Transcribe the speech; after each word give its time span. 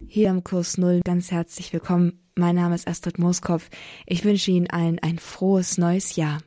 Hier 0.00 0.30
im 0.30 0.42
Kurs 0.42 0.76
Null 0.76 1.00
ganz 1.04 1.30
herzlich 1.30 1.72
willkommen. 1.72 2.20
Mein 2.34 2.56
Name 2.56 2.74
ist 2.74 2.88
Astrid 2.88 3.18
Mooskopf. 3.18 3.70
Ich 4.06 4.24
wünsche 4.24 4.50
Ihnen 4.50 4.68
allen 4.68 4.98
ein 4.98 5.18
frohes 5.18 5.78
neues 5.78 6.16
Jahr. 6.16 6.38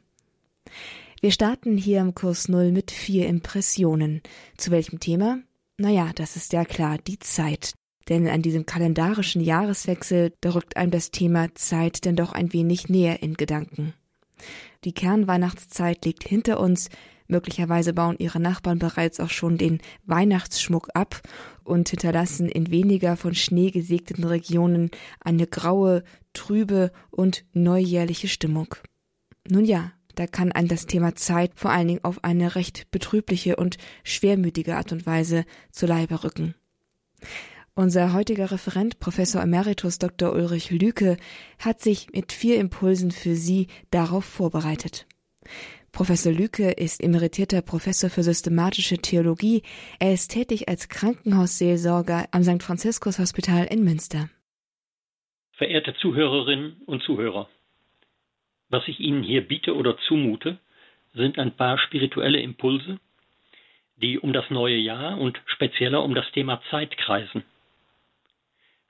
Wir 1.22 1.32
starten 1.32 1.78
hier 1.78 2.02
im 2.02 2.14
Kurs 2.14 2.50
Null 2.50 2.72
mit 2.72 2.92
vier 2.92 3.28
Impressionen. 3.28 4.22
Zu 4.58 4.72
welchem 4.72 5.00
Thema? 5.00 5.40
Naja, 5.78 6.12
das 6.14 6.36
ist 6.36 6.54
ja 6.54 6.66
klar, 6.66 6.98
die 6.98 7.20
Zeit. 7.20 7.74
Denn 8.10 8.28
an 8.28 8.41
diesem 8.41 8.66
kalendarischen 8.66 9.41
Jahreswechsel, 9.41 10.34
da 10.41 10.54
rückt 10.54 10.75
einem 10.75 10.91
das 10.91 11.11
Thema 11.11 11.54
Zeit 11.55 12.05
denn 12.05 12.16
doch 12.16 12.34
ein 12.34 12.54
wenig 12.54 12.89
näher 12.89 13.23
in 13.23 13.36
Gedanken. 13.36 13.93
Die 14.84 14.93
Kernweihnachtszeit 14.93 16.05
liegt 16.05 16.27
hinter 16.27 16.59
uns, 16.59 16.89
möglicherweise 17.28 17.94
bauen 17.94 18.16
ihre 18.20 18.39
Nachbarn 18.39 18.80
bereits 18.80 19.20
auch 19.20 19.30
schon 19.30 19.57
den 19.57 19.80
Weihnachtsschmuck 20.05 20.89
ab 20.93 21.21
und 21.64 21.89
hinterlassen 21.89 22.50
in 22.50 22.71
weniger 22.71 23.18
von 23.18 23.36
Schnee 23.36 23.71
gesägten 23.71 24.23
Regionen 24.23 24.89
eine 25.19 25.47
graue, 25.47 26.04
trübe 26.33 26.92
und 27.10 27.46
neujährliche 27.54 28.28
Stimmung. 28.28 28.75
Nun 29.50 29.66
ja, 29.66 29.92
da 30.16 30.25
kann 30.25 30.52
ein 30.52 30.68
das 30.68 30.88
Thema 30.88 31.16
Zeit 31.16 31.52
vor 31.55 31.71
allen 31.71 31.88
Dingen 31.88 32.03
auf 32.03 32.23
eine 32.23 32.55
recht 32.55 32.89
betrübliche 32.91 33.55
und 33.55 33.77
schwermütige 34.03 34.75
Art 34.75 34.91
und 34.91 35.05
Weise 35.05 35.45
zu 35.71 35.85
Leibe 35.85 36.23
rücken. 36.23 36.55
Unser 37.75 38.13
heutiger 38.13 38.49
Referent, 38.49 38.99
Professor 38.99 39.39
Emeritus 39.39 39.99
Dr. 39.99 40.33
Ulrich 40.33 40.71
Lüke, 40.71 41.17
hat 41.59 41.80
sich 41.80 42.07
mit 42.11 42.31
vier 42.31 42.59
Impulsen 42.59 43.11
für 43.11 43.35
Sie 43.35 43.67
darauf 43.91 44.25
vorbereitet. 44.25 45.05
Professor 45.97 46.31
Lüke 46.31 46.73
ist 46.73 47.03
emeritierter 47.03 47.63
Professor 47.63 48.11
für 48.11 48.21
systematische 48.21 48.99
Theologie. 48.99 49.63
Er 49.99 50.13
ist 50.13 50.27
tätig 50.27 50.69
als 50.69 50.89
Krankenhausseelsorger 50.89 52.27
am 52.31 52.43
St. 52.43 52.61
Franziskus 52.61 53.17
Hospital 53.17 53.65
in 53.65 53.83
Münster. 53.83 54.29
Verehrte 55.53 55.95
Zuhörerinnen 55.95 56.83
und 56.85 57.02
Zuhörer, 57.02 57.49
was 58.69 58.88
ich 58.88 58.99
Ihnen 58.99 59.23
hier 59.23 59.41
biete 59.41 59.75
oder 59.75 59.97
zumute, 60.07 60.59
sind 61.16 61.39
ein 61.39 61.57
paar 61.57 61.80
spirituelle 61.80 62.41
Impulse, 62.41 63.00
die 63.95 64.19
um 64.19 64.33
das 64.33 64.52
neue 64.52 64.77
Jahr 64.77 65.17
und 65.17 65.41
spezieller 65.47 66.03
um 66.03 66.13
das 66.13 66.31
Thema 66.31 66.61
Zeit 66.69 66.95
kreisen. 67.00 67.44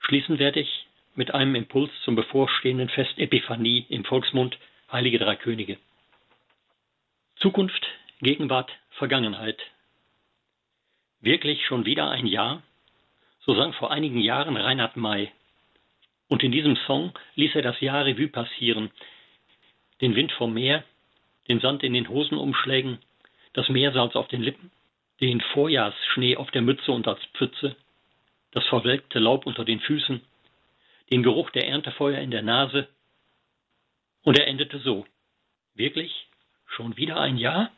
Schließen 0.00 0.38
werde 0.38 0.60
ich 0.60 0.86
mit 1.14 1.32
einem 1.32 1.54
Impuls 1.54 1.90
zum 2.04 2.16
bevorstehenden 2.16 2.90
Fest 2.90 3.16
Epiphanie 3.16 3.86
im 3.88 4.04
Volksmund 4.04 4.58
Heilige 4.92 5.18
Drei 5.18 5.36
Könige. 5.36 5.78
Zukunft, 7.40 7.86
Gegenwart, 8.20 8.68
Vergangenheit. 8.90 9.60
Wirklich 11.20 11.64
schon 11.66 11.84
wieder 11.84 12.10
ein 12.10 12.26
Jahr? 12.26 12.64
So 13.42 13.54
sang 13.54 13.72
vor 13.74 13.92
einigen 13.92 14.18
Jahren 14.18 14.56
Reinhard 14.56 14.96
May. 14.96 15.30
Und 16.26 16.42
in 16.42 16.50
diesem 16.50 16.74
Song 16.88 17.12
ließ 17.36 17.54
er 17.54 17.62
das 17.62 17.80
Jahr 17.80 18.04
Revue 18.04 18.26
passieren. 18.26 18.90
Den 20.00 20.16
Wind 20.16 20.32
vom 20.32 20.52
Meer, 20.52 20.82
den 21.46 21.60
Sand 21.60 21.84
in 21.84 21.92
den 21.92 22.08
Hosenumschlägen, 22.08 22.98
das 23.52 23.68
Meersalz 23.68 24.16
auf 24.16 24.26
den 24.26 24.42
Lippen, 24.42 24.72
den 25.20 25.40
Vorjahrsschnee 25.40 26.36
auf 26.36 26.50
der 26.50 26.62
Mütze 26.62 26.90
und 26.90 27.06
als 27.06 27.24
Pfütze, 27.34 27.76
das 28.50 28.66
verwelkte 28.66 29.20
Laub 29.20 29.46
unter 29.46 29.64
den 29.64 29.78
Füßen, 29.78 30.22
den 31.10 31.22
Geruch 31.22 31.50
der 31.50 31.68
Erntefeuer 31.68 32.18
in 32.18 32.32
der 32.32 32.42
Nase. 32.42 32.88
Und 34.24 34.36
er 34.40 34.48
endete 34.48 34.80
so. 34.80 35.06
Wirklich? 35.74 36.27
Schon 36.68 36.96
wieder 36.96 37.20
ein 37.20 37.36
Jahr? 37.36 37.70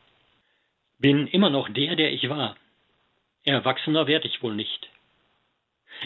Bin 0.99 1.27
immer 1.27 1.51
noch 1.51 1.69
der, 1.69 1.97
der 1.97 2.13
ich 2.13 2.29
war. 2.29 2.57
Erwachsener 3.45 4.07
werde 4.07 4.29
ich 4.29 4.43
wohl 4.43 4.55
nicht. 4.55 4.91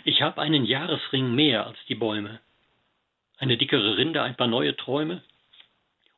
Ich 0.04 0.22
habe 0.22 0.40
einen 0.40 0.64
Jahresring 0.64 1.34
mehr 1.34 1.66
als 1.66 1.78
die 1.88 1.94
Bäume, 1.94 2.40
eine 3.38 3.56
dickere 3.56 3.96
Rinde, 3.96 4.22
ein 4.22 4.36
paar 4.36 4.46
neue 4.46 4.76
Träume 4.76 5.22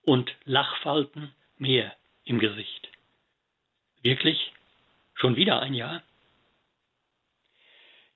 und 0.03 0.35
Lachfalten 0.45 1.35
mehr 1.59 1.95
im 2.25 2.39
Gesicht. 2.39 2.89
Wirklich? 4.03 4.53
Schon 5.15 5.37
wieder 5.37 5.61
ein 5.61 5.75
Jahr? 5.75 6.03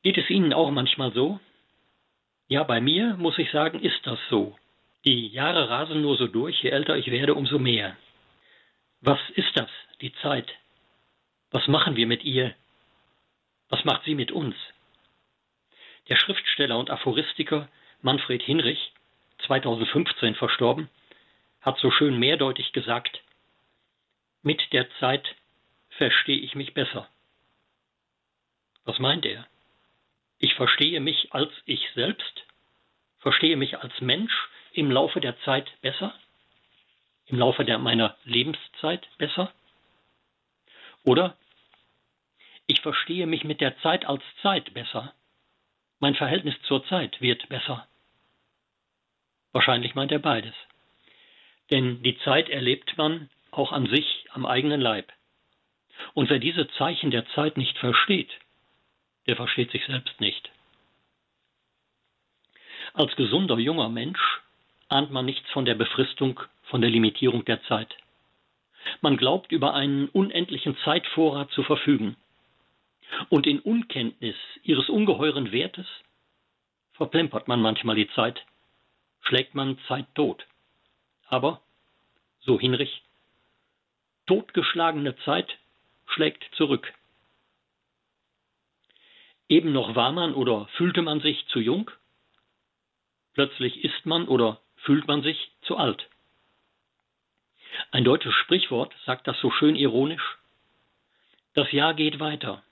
Geht 0.03 0.19
es 0.19 0.31
Ihnen 0.31 0.53
auch 0.53 0.71
manchmal 0.71 1.13
so? 1.13 1.41
Ja, 2.49 2.65
bei 2.65 2.81
mir, 2.81 3.17
muss 3.17 3.39
ich 3.39 3.51
sagen, 3.51 3.81
ist 3.81 4.07
das 4.07 4.19
so. 4.29 4.59
Die 5.05 5.29
Jahre 5.29 5.69
rasen 5.71 6.03
nur 6.03 6.17
so 6.17 6.27
durch, 6.27 6.63
je 6.63 6.71
älter 6.71 6.97
ich 6.97 7.11
werde, 7.11 7.35
umso 7.35 7.59
mehr. 7.59 7.97
Was 9.03 9.19
ist 9.31 9.57
das, 9.57 9.71
die 10.03 10.13
Zeit? 10.17 10.53
Was 11.51 11.67
machen 11.69 11.97
wir 11.97 12.07
mit 12.07 12.23
ihr? 12.23 12.55
Was 13.71 13.85
macht 13.85 14.05
sie 14.05 14.15
mit 14.15 14.31
uns? 14.31 14.55
Der 16.09 16.17
Schriftsteller 16.17 16.79
und 16.79 16.91
Aphoristiker 16.91 17.69
Manfred 18.03 18.43
Hinrich, 18.43 18.93
2015 19.47 20.35
verstorben, 20.35 20.91
hat 21.63 21.79
so 21.79 21.91
schön 21.91 22.19
mehrdeutig 22.19 22.73
gesagt, 22.73 23.23
mit 24.43 24.61
der 24.73 24.91
Zeit 24.99 25.37
verstehe 25.91 26.39
ich 26.39 26.55
mich 26.55 26.75
besser. 26.75 27.09
Was 28.85 28.99
meint 28.99 29.25
er? 29.25 29.47
Ich 30.39 30.55
verstehe 30.55 31.01
mich 31.01 31.33
als 31.33 31.53
ich 31.65 31.91
selbst, 31.95 32.45
verstehe 33.19 33.57
mich 33.57 33.79
als 33.79 33.99
Mensch 34.01 34.49
im 34.73 34.91
Laufe 34.91 35.21
der 35.21 35.39
Zeit 35.41 35.71
besser? 35.81 36.15
Im 37.31 37.39
Laufe 37.39 37.65
der, 37.65 37.79
meiner 37.79 38.17
Lebenszeit 38.25 39.07
besser? 39.19 39.53
Oder 41.05 41.37
ich 42.67 42.81
verstehe 42.81 43.27
mich 43.27 43.45
mit 43.45 43.61
der 43.61 43.79
Zeit 43.81 44.05
als 44.05 44.23
Zeit 44.43 44.73
besser. 44.75 45.13
Mein 45.99 46.15
Verhältnis 46.15 46.55
zur 46.63 46.85
Zeit 46.87 47.21
wird 47.21 47.49
besser. 47.49 47.87
Wahrscheinlich 49.53 49.95
meint 49.95 50.13
er 50.13 50.19
beides. 50.19 50.55
Denn 51.71 52.03
die 52.03 52.19
Zeit 52.21 52.49
erlebt 52.49 52.97
man 52.97 53.29
auch 53.51 53.73
an 53.73 53.87
sich, 53.87 54.27
am 54.31 54.47
eigenen 54.47 54.81
Leib. 54.81 55.13
Und 56.15 56.31
wer 56.31 56.39
diese 56.39 56.69
Zeichen 56.79 57.11
der 57.11 57.29
Zeit 57.31 57.57
nicht 57.57 57.77
versteht, 57.79 58.31
der 59.27 59.37
versteht 59.37 59.71
sich 59.71 59.85
selbst 59.87 60.21
nicht. 60.21 60.51
Als 62.95 63.15
gesunder 63.17 63.59
junger 63.59 63.89
Mensch 63.89 64.41
ahnt 64.89 65.11
man 65.11 65.25
nichts 65.25 65.49
von 65.51 65.65
der 65.65 65.75
Befristung 65.75 66.41
von 66.71 66.81
der 66.81 66.91
Limitierung 66.91 67.45
der 67.45 67.63
Zeit. 67.65 67.95
Man 69.03 69.17
glaubt, 69.17 69.53
über 69.53 69.75
einen 69.75 70.09
unendlichen 70.09 70.77
Zeitvorrat 70.85 71.51
zu 71.51 71.63
verfügen. 71.63 72.17
Und 73.29 73.47
in 73.47 73.59
Unkenntnis 73.59 74.37
ihres 74.63 74.89
ungeheuren 74.89 75.53
Wertes 75.53 75.87
verplempert 76.93 77.49
man 77.49 77.61
manchmal 77.61 77.97
die 77.97 78.09
Zeit, 78.11 78.41
schlägt 79.23 79.55
man 79.55 79.79
Zeit 79.89 80.07
tot. 80.15 80.47
Aber, 81.27 81.61
so 82.41 82.59
Hinrich, 82.59 83.03
totgeschlagene 84.27 85.17
Zeit 85.25 85.59
schlägt 86.07 86.45
zurück. 86.55 86.93
Eben 89.49 89.73
noch 89.73 89.97
war 89.97 90.13
man 90.13 90.35
oder 90.35 90.67
fühlte 90.77 91.03
man 91.03 91.21
sich 91.21 91.47
zu 91.49 91.59
jung, 91.59 91.91
plötzlich 93.35 93.83
ist 93.85 94.07
man 94.07 94.29
oder 94.29 94.61
fühlt 94.77 95.09
man 95.09 95.23
sich 95.23 95.51
zu 95.63 95.77
alt. 95.77 96.10
Ein 97.91 98.05
deutsches 98.05 98.35
Sprichwort 98.35 98.95
sagt 99.05 99.27
das 99.27 99.39
so 99.41 99.51
schön 99.51 99.77
ironisch. 99.77 100.39
Das 101.55 101.71
Jahr 101.73 101.95
geht 101.95 102.21
weiter. 102.21 102.63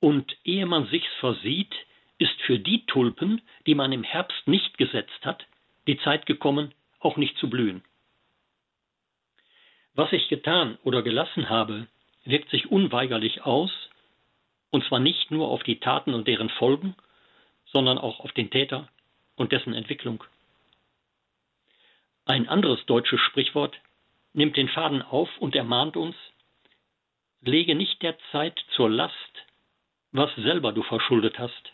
Und 0.00 0.36
ehe 0.44 0.66
man 0.66 0.86
sich's 0.88 1.12
versieht, 1.20 1.74
ist 2.18 2.40
für 2.42 2.58
die 2.58 2.84
Tulpen, 2.86 3.40
die 3.66 3.74
man 3.74 3.92
im 3.92 4.02
Herbst 4.02 4.46
nicht 4.46 4.76
gesetzt 4.78 5.24
hat, 5.24 5.46
die 5.86 5.98
Zeit 5.98 6.26
gekommen, 6.26 6.74
auch 7.00 7.16
nicht 7.16 7.36
zu 7.38 7.48
blühen. 7.48 7.82
Was 9.94 10.12
ich 10.12 10.28
getan 10.28 10.78
oder 10.82 11.02
gelassen 11.02 11.48
habe, 11.48 11.86
wirkt 12.24 12.50
sich 12.50 12.70
unweigerlich 12.70 13.42
aus, 13.42 13.70
und 14.70 14.84
zwar 14.84 14.98
nicht 14.98 15.30
nur 15.30 15.48
auf 15.48 15.62
die 15.62 15.78
Taten 15.78 16.14
und 16.14 16.26
deren 16.26 16.50
Folgen, 16.50 16.96
sondern 17.66 17.98
auch 17.98 18.20
auf 18.20 18.32
den 18.32 18.50
Täter 18.50 18.88
und 19.36 19.52
dessen 19.52 19.74
Entwicklung. 19.74 20.24
Ein 22.24 22.48
anderes 22.48 22.84
deutsches 22.86 23.20
Sprichwort 23.20 23.78
nimmt 24.34 24.56
den 24.56 24.68
Faden 24.68 25.00
auf 25.02 25.30
und 25.38 25.54
ermahnt 25.54 25.96
uns, 25.96 26.16
lege 27.40 27.74
nicht 27.74 28.02
der 28.02 28.18
Zeit 28.30 28.58
zur 28.74 28.90
Last, 28.90 29.14
was 30.12 30.34
selber 30.36 30.72
du 30.72 30.82
verschuldet 30.82 31.38
hast. 31.38 31.72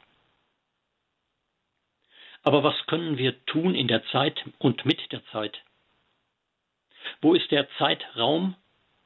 Aber 2.43 2.62
was 2.62 2.87
können 2.87 3.19
wir 3.19 3.45
tun 3.47 3.75
in 3.75 3.89
der 3.89 4.05
Zeit 4.07 4.43
und 4.59 4.85
mit 4.85 5.12
der 5.12 5.25
Zeit? 5.27 5.61
Wo 7.21 7.35
ist 7.35 7.51
der 7.51 7.69
Zeitraum 7.79 8.55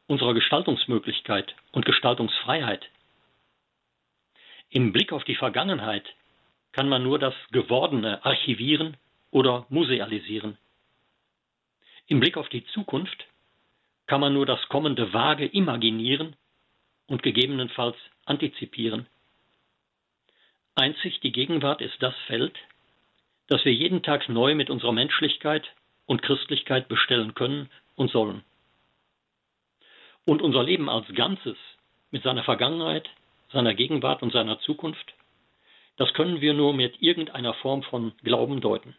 unserer 0.06 0.34
Gestaltungsmöglichkeit 0.34 1.54
und 1.72 1.84
Gestaltungsfreiheit? 1.84 2.88
Im 4.70 4.92
Blick 4.92 5.12
auf 5.12 5.24
die 5.24 5.36
Vergangenheit 5.36 6.04
kann 6.72 6.88
man 6.88 7.02
nur 7.02 7.18
das 7.18 7.34
Gewordene 7.50 8.24
archivieren 8.24 8.96
oder 9.30 9.66
musealisieren. 9.68 10.58
Im 12.06 12.20
Blick 12.20 12.36
auf 12.36 12.48
die 12.48 12.64
Zukunft 12.66 13.24
kann 14.06 14.20
man 14.20 14.34
nur 14.34 14.46
das 14.46 14.68
Kommende 14.68 15.12
vage 15.12 15.46
imaginieren 15.46 16.36
und 17.06 17.22
gegebenenfalls 17.22 17.96
antizipieren. 18.26 19.06
Einzig 20.74 21.20
die 21.20 21.32
Gegenwart 21.32 21.80
ist 21.80 22.02
das 22.02 22.14
Feld, 22.26 22.56
das 23.48 23.64
wir 23.64 23.72
jeden 23.72 24.02
Tag 24.02 24.28
neu 24.28 24.54
mit 24.54 24.70
unserer 24.70 24.92
Menschlichkeit 24.92 25.66
und 26.06 26.22
Christlichkeit 26.22 26.88
bestellen 26.88 27.34
können 27.34 27.70
und 27.94 28.10
sollen. 28.10 28.42
Und 30.24 30.42
unser 30.42 30.62
Leben 30.62 30.88
als 30.88 31.06
Ganzes 31.14 31.56
mit 32.10 32.22
seiner 32.22 32.44
Vergangenheit, 32.44 33.08
seiner 33.52 33.74
Gegenwart 33.74 34.22
und 34.22 34.32
seiner 34.32 34.58
Zukunft, 34.60 35.14
das 35.96 36.12
können 36.14 36.40
wir 36.40 36.54
nur 36.54 36.74
mit 36.74 37.00
irgendeiner 37.00 37.54
Form 37.54 37.82
von 37.84 38.12
Glauben 38.22 38.60
deuten. 38.60 38.96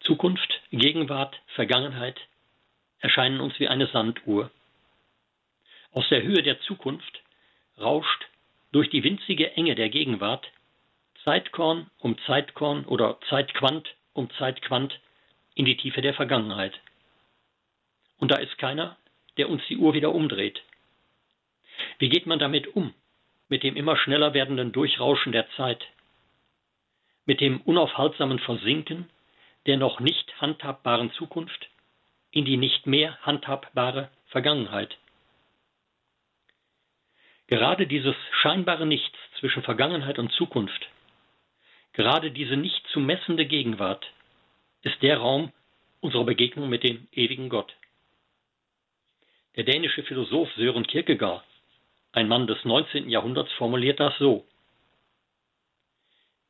Zukunft, 0.00 0.62
Gegenwart, 0.70 1.36
Vergangenheit 1.54 2.18
erscheinen 3.00 3.40
uns 3.40 3.58
wie 3.58 3.68
eine 3.68 3.86
Sanduhr. 3.88 4.50
Aus 5.92 6.08
der 6.08 6.22
Höhe 6.22 6.42
der 6.42 6.60
Zukunft 6.60 7.22
rauscht 7.78 8.26
durch 8.72 8.90
die 8.90 9.02
winzige 9.04 9.52
Enge 9.52 9.74
der 9.74 9.88
Gegenwart 9.88 10.50
Zeitkorn 11.24 11.90
um 11.98 12.16
Zeitkorn 12.26 12.84
oder 12.84 13.18
Zeitquant 13.28 13.88
um 14.12 14.30
Zeitquant 14.38 14.98
in 15.54 15.64
die 15.64 15.76
Tiefe 15.76 16.00
der 16.00 16.14
Vergangenheit. 16.14 16.78
Und 18.18 18.30
da 18.30 18.36
ist 18.36 18.58
keiner, 18.58 18.96
der 19.36 19.48
uns 19.48 19.62
die 19.68 19.76
Uhr 19.76 19.94
wieder 19.94 20.14
umdreht. 20.14 20.62
Wie 21.98 22.08
geht 22.08 22.26
man 22.26 22.38
damit 22.38 22.66
um, 22.74 22.94
mit 23.48 23.62
dem 23.62 23.76
immer 23.76 23.96
schneller 23.96 24.34
werdenden 24.34 24.72
Durchrauschen 24.72 25.32
der 25.32 25.48
Zeit, 25.52 25.84
mit 27.24 27.40
dem 27.40 27.60
unaufhaltsamen 27.60 28.38
Versinken 28.38 29.08
der 29.66 29.76
noch 29.76 30.00
nicht 30.00 30.40
handhabbaren 30.40 31.12
Zukunft 31.12 31.68
in 32.30 32.44
die 32.44 32.56
nicht 32.56 32.86
mehr 32.86 33.18
handhabbare 33.22 34.10
Vergangenheit? 34.26 34.96
Gerade 37.46 37.86
dieses 37.86 38.14
scheinbare 38.42 38.86
Nichts 38.86 39.16
zwischen 39.38 39.62
Vergangenheit 39.62 40.18
und 40.18 40.32
Zukunft, 40.32 40.88
gerade 41.94 42.30
diese 42.30 42.56
nicht 42.56 42.86
zu 42.88 43.00
messende 43.00 43.46
Gegenwart, 43.46 44.06
ist 44.82 45.02
der 45.02 45.18
Raum 45.18 45.52
unserer 46.00 46.24
Begegnung 46.24 46.68
mit 46.68 46.84
dem 46.84 47.08
ewigen 47.12 47.48
Gott. 47.48 47.74
Der 49.56 49.64
dänische 49.64 50.02
Philosoph 50.04 50.52
Sören 50.56 50.86
Kierkegaard, 50.86 51.42
ein 52.12 52.28
Mann 52.28 52.46
des 52.46 52.64
19. 52.64 53.08
Jahrhunderts, 53.08 53.50
formuliert 53.52 53.98
das 53.98 54.16
so. 54.18 54.46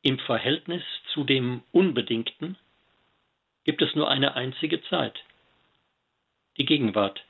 Im 0.02 0.18
Verhältnis 0.18 0.82
zu 1.12 1.24
dem 1.24 1.62
Unbedingten 1.72 2.56
gibt 3.64 3.82
es 3.82 3.94
nur 3.94 4.08
eine 4.08 4.34
einzige 4.34 4.82
Zeit, 4.84 5.18
die 6.58 6.66
Gegenwart. 6.66 7.24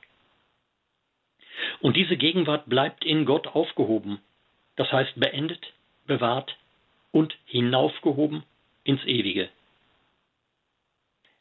Und 1.81 1.95
diese 1.95 2.17
Gegenwart 2.17 2.67
bleibt 2.67 3.05
in 3.05 3.25
Gott 3.25 3.47
aufgehoben, 3.47 4.19
das 4.75 4.91
heißt 4.91 5.19
beendet, 5.19 5.73
bewahrt 6.07 6.57
und 7.11 7.35
hinaufgehoben 7.45 8.43
ins 8.83 9.03
Ewige. 9.05 9.49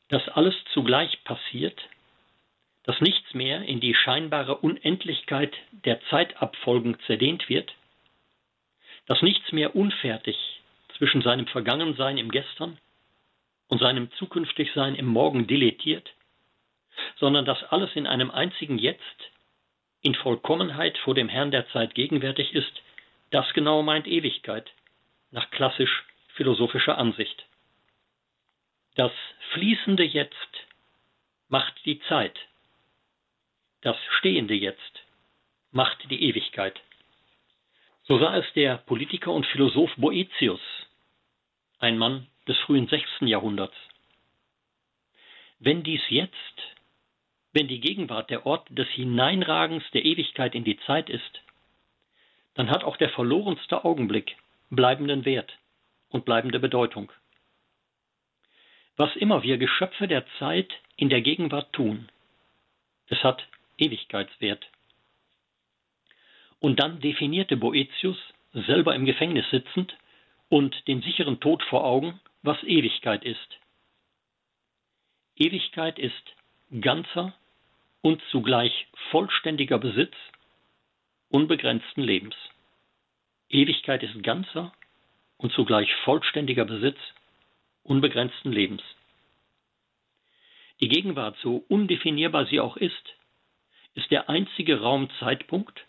Dass 0.09 0.27
alles 0.29 0.55
zugleich 0.73 1.23
passiert, 1.25 1.81
dass 2.85 3.01
nichts 3.01 3.35
mehr 3.35 3.63
in 3.63 3.81
die 3.81 3.95
scheinbare 3.95 4.57
Unendlichkeit 4.57 5.55
der 5.85 6.01
Zeitabfolgen 6.09 6.99
zerdehnt 7.07 7.49
wird, 7.49 7.75
dass 9.07 9.23
nichts 9.23 9.53
mehr 9.53 9.77
unfertig 9.77 10.37
zwischen 10.97 11.23
seinem 11.23 11.47
Vergangensein 11.47 12.19
im 12.19 12.31
Gestern 12.31 12.79
und 13.69 13.81
seinem 13.81 14.11
Zukünftigsein 14.13 14.95
im 14.95 15.07
Morgen 15.07 15.47
dilettiert, 15.47 16.11
sondern 17.17 17.45
dass 17.45 17.63
alles 17.65 17.95
in 17.95 18.07
einem 18.07 18.31
einzigen 18.31 18.79
Jetzt 18.79 19.31
in 20.03 20.15
Vollkommenheit 20.15 20.97
vor 20.99 21.15
dem 21.15 21.29
Herrn 21.29 21.51
der 21.51 21.69
Zeit 21.71 21.95
gegenwärtig 21.95 22.55
ist, 22.55 22.83
das 23.31 23.53
genau 23.53 23.83
meint 23.83 24.07
Ewigkeit, 24.07 24.71
nach 25.31 25.51
klassisch 25.51 26.05
philosophischer 26.35 26.99
Ansicht. 26.99 27.47
Das 28.95 29.13
fließende 29.53 30.05
Jetzt 30.05 30.67
macht 31.49 31.75
die 31.85 32.01
Zeit. 32.09 32.39
Das 33.83 33.97
stehende 34.19 34.55
Jetzt 34.55 35.03
macht 35.71 35.99
die 36.11 36.23
Ewigkeit. 36.23 36.81
So 38.05 38.19
sah 38.19 38.37
es 38.37 38.47
der 38.55 38.79
Politiker 38.79 39.33
und 39.33 39.47
Philosoph 39.47 39.95
Boetius, 39.97 40.61
ein 41.79 41.99
Mann 41.99 42.27
des 42.47 42.57
frühen 42.61 42.89
6. 42.89 43.05
Jahrhunderts. 43.21 43.77
Wenn 45.59 45.83
dies 45.83 46.01
jetzt, 46.09 46.35
wenn 47.59 47.67
die 47.67 47.81
Gegenwart 47.81 48.31
der 48.31 48.47
Ort 48.47 48.69
des 48.71 48.87
Hineinragens 48.91 49.83
der 49.91 50.05
Ewigkeit 50.05 50.55
in 50.55 50.63
die 50.63 50.79
Zeit 50.87 51.11
ist, 51.11 51.43
dann 52.55 52.71
hat 52.71 52.85
auch 52.85 52.97
der 52.97 53.09
verlorenste 53.09 53.85
Augenblick 53.85 54.37
bleibenden 54.71 55.25
Wert 55.25 55.59
und 56.09 56.25
bleibende 56.25 56.61
Bedeutung. 56.61 57.11
Was 58.97 59.17
immer 59.17 59.43
wir 59.43 59.59
Geschöpfe 59.59 60.07
der 60.07 60.25
Zeit 60.39 60.73
in 60.95 61.09
der 61.09 61.21
Gegenwart 61.21 61.73
tun, 61.73 62.09
es 63.09 63.25
hat 63.25 63.45
Ewigkeitswert. 63.77 64.65
Und 66.61 66.79
dann 66.79 67.01
definierte 67.01 67.57
Boetius, 67.57 68.19
selber 68.53 68.95
im 68.95 69.05
Gefängnis 69.05 69.51
sitzend 69.51 69.99
und 70.49 70.87
den 70.87 71.03
sicheren 71.03 71.41
Tod 71.41 71.65
vor 71.65 71.85
Augen, 71.85 72.21
was 72.43 72.63
Ewigkeit 72.63 73.25
ist. 73.25 73.59
Ewigkeit 75.35 75.99
ist 75.99 76.23
ganzer 76.81 77.35
und 78.01 78.23
zugleich 78.31 78.87
vollständiger 79.11 79.79
Besitz 79.79 80.15
unbegrenzten 81.31 82.03
Lebens. 82.03 82.35
Ewigkeit 83.49 84.03
ist 84.03 84.23
ganzer 84.23 84.73
und 85.37 85.53
zugleich 85.53 85.93
vollständiger 86.05 86.65
Besitz 86.65 86.99
unbegrenzten 87.83 88.53
Lebens. 88.53 88.83
Die 90.81 90.89
Gegenwart, 90.89 91.37
so 91.43 91.65
undefinierbar 91.69 92.47
sie 92.47 92.61
auch 92.61 92.77
ist, 92.77 93.15
ist 93.95 94.11
der 94.11 94.29
einzige 94.29 94.81
Raumzeitpunkt, 94.81 95.85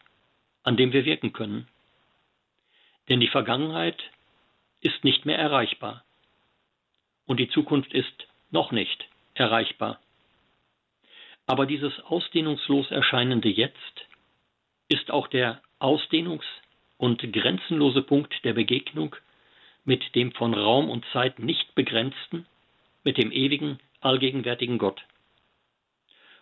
an 0.63 0.77
dem 0.77 0.93
wir 0.93 1.05
wirken 1.05 1.31
können. 1.31 1.67
Denn 3.07 3.19
die 3.19 3.27
Vergangenheit 3.27 4.01
ist 4.81 5.03
nicht 5.03 5.25
mehr 5.25 5.37
erreichbar 5.37 6.03
und 7.25 7.37
die 7.37 7.49
Zukunft 7.49 7.93
ist 7.93 8.27
noch 8.49 8.71
nicht 8.71 9.07
erreichbar. 9.35 9.99
Aber 11.49 11.65
dieses 11.65 11.99
ausdehnungslos 12.01 12.91
erscheinende 12.91 13.49
Jetzt 13.49 14.05
ist 14.87 15.09
auch 15.09 15.27
der 15.27 15.63
Ausdehnungs- 15.79 16.45
und 16.97 17.33
grenzenlose 17.33 18.03
Punkt 18.03 18.45
der 18.45 18.53
Begegnung 18.53 19.15
mit 19.83 20.13
dem 20.13 20.31
von 20.33 20.53
Raum 20.53 20.91
und 20.91 21.07
Zeit 21.11 21.39
nicht 21.39 21.73
begrenzten, 21.73 22.45
mit 23.03 23.17
dem 23.17 23.31
ewigen, 23.31 23.79
allgegenwärtigen 23.99 24.77
Gott. 24.77 25.01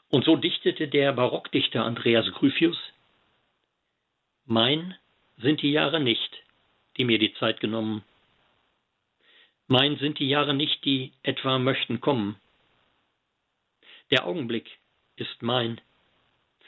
Und 0.10 0.26
so 0.26 0.36
dichtete 0.36 0.90
der 0.90 1.14
Barockdichter 1.14 1.86
Andreas 1.86 2.30
Gryphius 2.34 2.78
Mein 4.46 4.94
sind 5.38 5.62
die 5.62 5.72
Jahre 5.72 6.02
nicht, 6.02 6.36
die 6.98 7.06
mir 7.06 7.18
die 7.18 7.34
Zeit 7.36 7.62
genommen. 7.62 8.04
Mein 9.68 9.96
sind 10.00 10.20
die 10.20 10.28
Jahre 10.28 10.54
nicht, 10.54 10.84
die 10.84 11.14
etwa 11.24 11.60
möchten 11.60 12.02
kommen. 12.02 12.36
Der 14.12 14.28
Augenblick 14.28 14.70
ist 15.18 15.42
mein. 15.42 15.82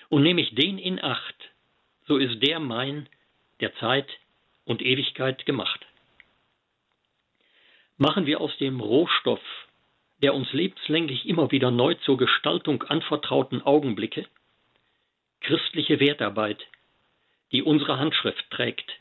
Und 0.10 0.24
nehme 0.24 0.42
ich 0.42 0.54
den 0.56 0.78
in 0.78 1.02
Acht, 1.02 1.36
so 2.08 2.18
ist 2.18 2.42
der 2.42 2.60
mein, 2.60 3.08
der 3.60 3.74
Zeit 3.76 4.08
und 4.66 4.82
Ewigkeit 4.82 5.46
gemacht. 5.46 5.86
Machen 7.98 8.26
wir 8.26 8.42
aus 8.42 8.56
dem 8.58 8.80
Rohstoff, 8.80 9.42
der 10.22 10.34
uns 10.34 10.52
lebenslänglich 10.54 11.28
immer 11.28 11.52
wieder 11.52 11.72
neu 11.72 11.94
zur 11.96 12.18
Gestaltung 12.18 12.84
anvertrauten 12.84 13.62
Augenblicke, 13.62 14.28
christliche 15.42 16.00
Wertarbeit, 16.00 16.66
die 17.52 17.64
unsere 17.64 18.00
Handschrift 18.00 18.50
trägt. 18.50 18.92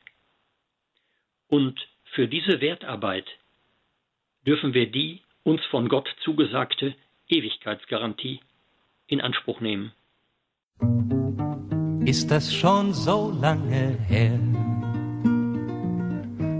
Und 1.48 1.80
für 2.12 2.28
diese 2.28 2.60
Wertarbeit 2.60 3.26
dürfen 4.46 4.74
wir 4.74 4.90
die 4.90 5.22
uns 5.42 5.64
von 5.66 5.88
Gott 5.88 6.08
zugesagte 6.22 6.94
Ewigkeitsgarantie 7.28 8.40
in 9.08 9.20
Anspruch 9.20 9.60
nehmen. 9.60 9.92
Ist 12.04 12.30
das 12.30 12.54
schon 12.54 12.94
so 12.94 13.30
lange 13.40 13.98
her? 14.06 14.38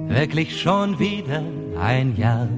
Wirklich 0.08 0.60
schon 0.60 0.98
wieder 0.98 1.42
ein 1.78 2.16
Jahr. 2.16 2.48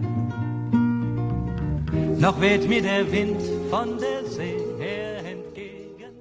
Noch 2.19 2.41
weht 2.41 2.69
mir 2.69 2.83
der 2.83 3.11
Wind 3.13 3.41
von 3.71 3.99
der 3.99 4.25
See 4.25 4.57
her 4.79 5.19
entgegen. 5.25 6.15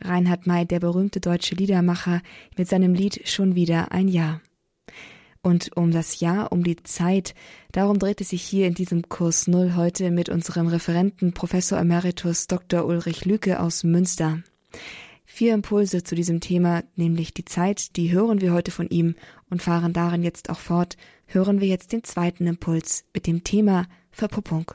Reinhard 0.00 0.46
May, 0.46 0.64
der 0.64 0.80
berühmte 0.80 1.20
deutsche 1.20 1.54
Liedermacher, 1.54 2.22
mit 2.56 2.68
seinem 2.68 2.94
Lied 2.94 3.28
Schon 3.28 3.54
wieder 3.54 3.92
ein 3.92 4.08
Jahr. 4.08 4.40
Und 5.44 5.76
um 5.76 5.90
das 5.90 6.20
Jahr, 6.20 6.52
um 6.52 6.64
die 6.64 6.82
Zeit, 6.84 7.34
darum 7.70 7.98
dreht 7.98 8.22
es 8.22 8.30
sich 8.30 8.42
hier 8.42 8.66
in 8.66 8.72
diesem 8.72 9.10
Kurs 9.10 9.46
Null 9.46 9.74
heute 9.76 10.10
mit 10.10 10.30
unserem 10.30 10.68
Referenten 10.68 11.34
Professor 11.34 11.78
Emeritus 11.78 12.46
Dr. 12.46 12.86
Ulrich 12.86 13.26
Lüke 13.26 13.60
aus 13.60 13.84
Münster. 13.84 14.38
Vier 15.26 15.52
Impulse 15.52 16.02
zu 16.02 16.14
diesem 16.14 16.40
Thema, 16.40 16.82
nämlich 16.96 17.34
die 17.34 17.44
Zeit, 17.44 17.96
die 17.96 18.10
hören 18.10 18.40
wir 18.40 18.54
heute 18.54 18.70
von 18.70 18.88
ihm 18.88 19.16
und 19.50 19.60
fahren 19.60 19.92
darin 19.92 20.22
jetzt 20.22 20.48
auch 20.48 20.58
fort, 20.58 20.96
hören 21.26 21.60
wir 21.60 21.68
jetzt 21.68 21.92
den 21.92 22.04
zweiten 22.04 22.46
Impuls 22.46 23.06
mit 23.12 23.26
dem 23.26 23.44
Thema 23.44 23.84
Verpuppung. 24.10 24.72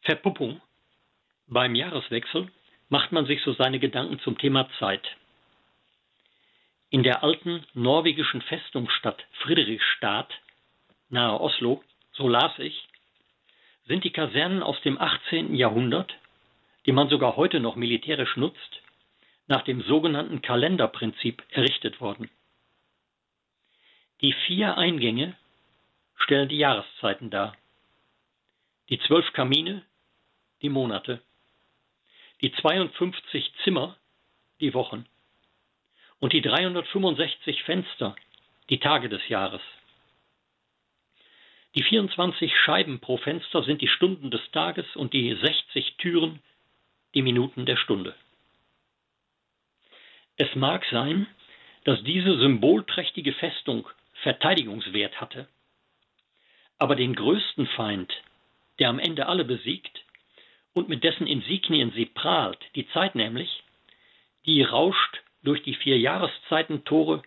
Verpuppung. 0.00 0.62
Beim 1.46 1.74
Jahreswechsel 1.74 2.50
macht 2.88 3.12
man 3.12 3.26
sich 3.26 3.42
so 3.44 3.52
seine 3.52 3.80
Gedanken 3.80 4.18
zum 4.20 4.38
Thema 4.38 4.66
Zeit. 4.78 5.02
In 6.92 7.02
der 7.02 7.24
alten 7.24 7.64
norwegischen 7.72 8.42
Festungsstadt 8.42 9.24
Friedrichstadt 9.40 10.30
nahe 11.08 11.40
Oslo, 11.40 11.82
so 12.12 12.28
las 12.28 12.52
ich, 12.58 12.86
sind 13.86 14.04
die 14.04 14.12
Kasernen 14.12 14.62
aus 14.62 14.78
dem 14.82 15.00
18. 15.00 15.54
Jahrhundert, 15.54 16.12
die 16.84 16.92
man 16.92 17.08
sogar 17.08 17.36
heute 17.36 17.60
noch 17.60 17.76
militärisch 17.76 18.36
nutzt, 18.36 18.82
nach 19.46 19.62
dem 19.62 19.80
sogenannten 19.80 20.42
Kalenderprinzip 20.42 21.42
errichtet 21.48 22.02
worden. 22.02 22.28
Die 24.20 24.34
vier 24.46 24.76
Eingänge 24.76 25.34
stellen 26.16 26.50
die 26.50 26.58
Jahreszeiten 26.58 27.30
dar. 27.30 27.56
Die 28.90 29.00
zwölf 29.00 29.32
Kamine 29.32 29.82
die 30.60 30.68
Monate. 30.68 31.22
Die 32.42 32.52
52 32.52 33.50
Zimmer 33.64 33.96
die 34.60 34.74
Wochen. 34.74 35.06
Und 36.22 36.32
die 36.32 36.40
365 36.40 37.64
Fenster 37.64 38.14
die 38.70 38.78
Tage 38.78 39.08
des 39.08 39.28
Jahres. 39.28 39.60
Die 41.74 41.82
24 41.82 42.56
Scheiben 42.56 43.00
pro 43.00 43.16
Fenster 43.16 43.64
sind 43.64 43.80
die 43.82 43.88
Stunden 43.88 44.30
des 44.30 44.40
Tages 44.52 44.86
und 44.94 45.14
die 45.14 45.34
60 45.34 45.96
Türen 45.96 46.40
die 47.16 47.22
Minuten 47.22 47.66
der 47.66 47.76
Stunde. 47.76 48.14
Es 50.36 50.54
mag 50.54 50.86
sein, 50.92 51.26
dass 51.82 52.00
diese 52.04 52.38
symbolträchtige 52.38 53.32
Festung 53.32 53.88
Verteidigungswert 54.22 55.20
hatte. 55.20 55.48
Aber 56.78 56.94
den 56.94 57.16
größten 57.16 57.66
Feind, 57.66 58.12
der 58.78 58.90
am 58.90 59.00
Ende 59.00 59.26
alle 59.26 59.44
besiegt 59.44 60.04
und 60.72 60.88
mit 60.88 61.02
dessen 61.02 61.26
Insignien 61.26 61.90
sie 61.90 62.06
prahlt, 62.06 62.60
die 62.76 62.88
Zeit 62.90 63.16
nämlich, 63.16 63.64
die 64.46 64.62
rauscht 64.62 65.20
durch 65.42 65.62
die 65.62 65.74
vier 65.74 65.98
Jahreszeitentore, 65.98 67.22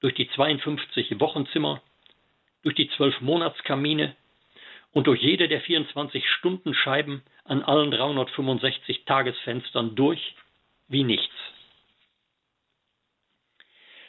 durch 0.00 0.14
die 0.14 0.28
52 0.30 1.18
Wochenzimmer, 1.20 1.82
durch 2.62 2.74
die 2.74 2.88
zwölf 2.90 3.20
Monatskamine 3.20 4.16
und 4.92 5.06
durch 5.06 5.20
jede 5.22 5.48
der 5.48 5.60
24 5.60 6.28
Stundenscheiben 6.28 7.22
an 7.44 7.62
allen 7.62 7.90
365 7.90 9.04
Tagesfenstern 9.04 9.94
durch 9.94 10.34
wie 10.88 11.04
nichts. 11.04 11.34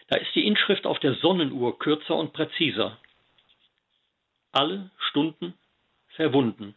Da 0.08 0.18
ist 0.18 0.34
die 0.36 0.46
Inschrift 0.46 0.86
auf 0.86 1.00
der 1.00 1.16
Sonnenuhr 1.16 1.80
kürzer 1.80 2.16
und 2.16 2.34
präziser. 2.34 2.98
Alle 4.52 4.92
Stunden 5.10 5.54
verwunden. 6.10 6.76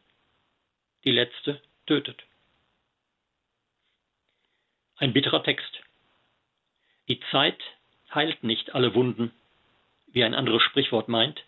Die 1.05 1.13
letzte 1.13 1.61
tötet. 1.87 2.23
Ein 4.97 5.13
bitterer 5.13 5.43
Text. 5.45 5.81
Die 7.09 7.21
Zeit 7.31 7.59
heilt 8.15 8.45
nicht 8.45 8.75
alle 8.75 8.95
Wunden, 8.95 9.33
wie 10.09 10.25
ein 10.25 10.35
anderes 10.35 10.63
Sprichwort 10.63 11.09
meint. 11.09 11.43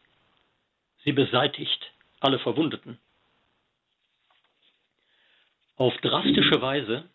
Sie 1.05 1.13
beseitigt 1.13 1.93
alle 2.21 2.39
Verwundeten. 2.39 2.99
Auf 5.77 5.97
drastische 5.99 6.61
Weise 6.61 7.09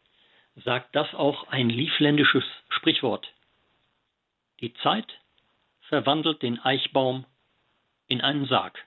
sagt 0.55 0.95
das 0.95 1.13
auch 1.13 1.47
ein 1.49 1.69
liefländisches 1.69 2.43
Sprichwort. 2.69 3.27
Die 4.61 4.73
Zeit 4.75 5.19
verwandelt 5.81 6.41
den 6.41 6.59
Eichbaum 6.59 7.25
in 8.07 8.21
einen 8.21 8.47
Sarg. 8.47 8.83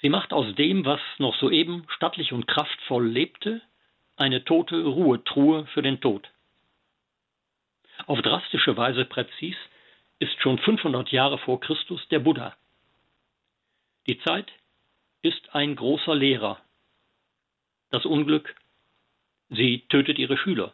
Sie 0.00 0.08
macht 0.08 0.32
aus 0.32 0.54
dem, 0.56 0.84
was 0.84 1.00
noch 1.18 1.34
soeben 1.36 1.86
stattlich 1.88 2.32
und 2.32 2.46
kraftvoll 2.46 3.08
lebte, 3.08 3.62
eine 4.16 4.44
tote 4.44 4.84
Ruhetruhe 4.84 5.66
für 5.66 5.82
den 5.82 6.00
Tod. 6.00 6.28
Auf 8.06 8.22
drastische 8.22 8.76
Weise 8.76 9.04
präzis 9.04 9.56
ist 10.20 10.40
schon 10.40 10.58
500 10.58 11.10
Jahre 11.10 11.38
vor 11.38 11.60
Christus 11.60 12.06
der 12.08 12.20
Buddha. 12.20 12.56
Die 14.06 14.18
Zeit 14.20 14.50
ist 15.22 15.54
ein 15.54 15.74
großer 15.74 16.14
Lehrer. 16.14 16.60
Das 17.90 18.04
Unglück, 18.04 18.54
sie 19.48 19.84
tötet 19.88 20.18
ihre 20.18 20.38
Schüler. 20.38 20.72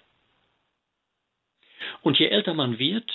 Und 2.03 2.19
je 2.19 2.27
älter 2.27 2.53
man 2.53 2.79
wird, 2.79 3.11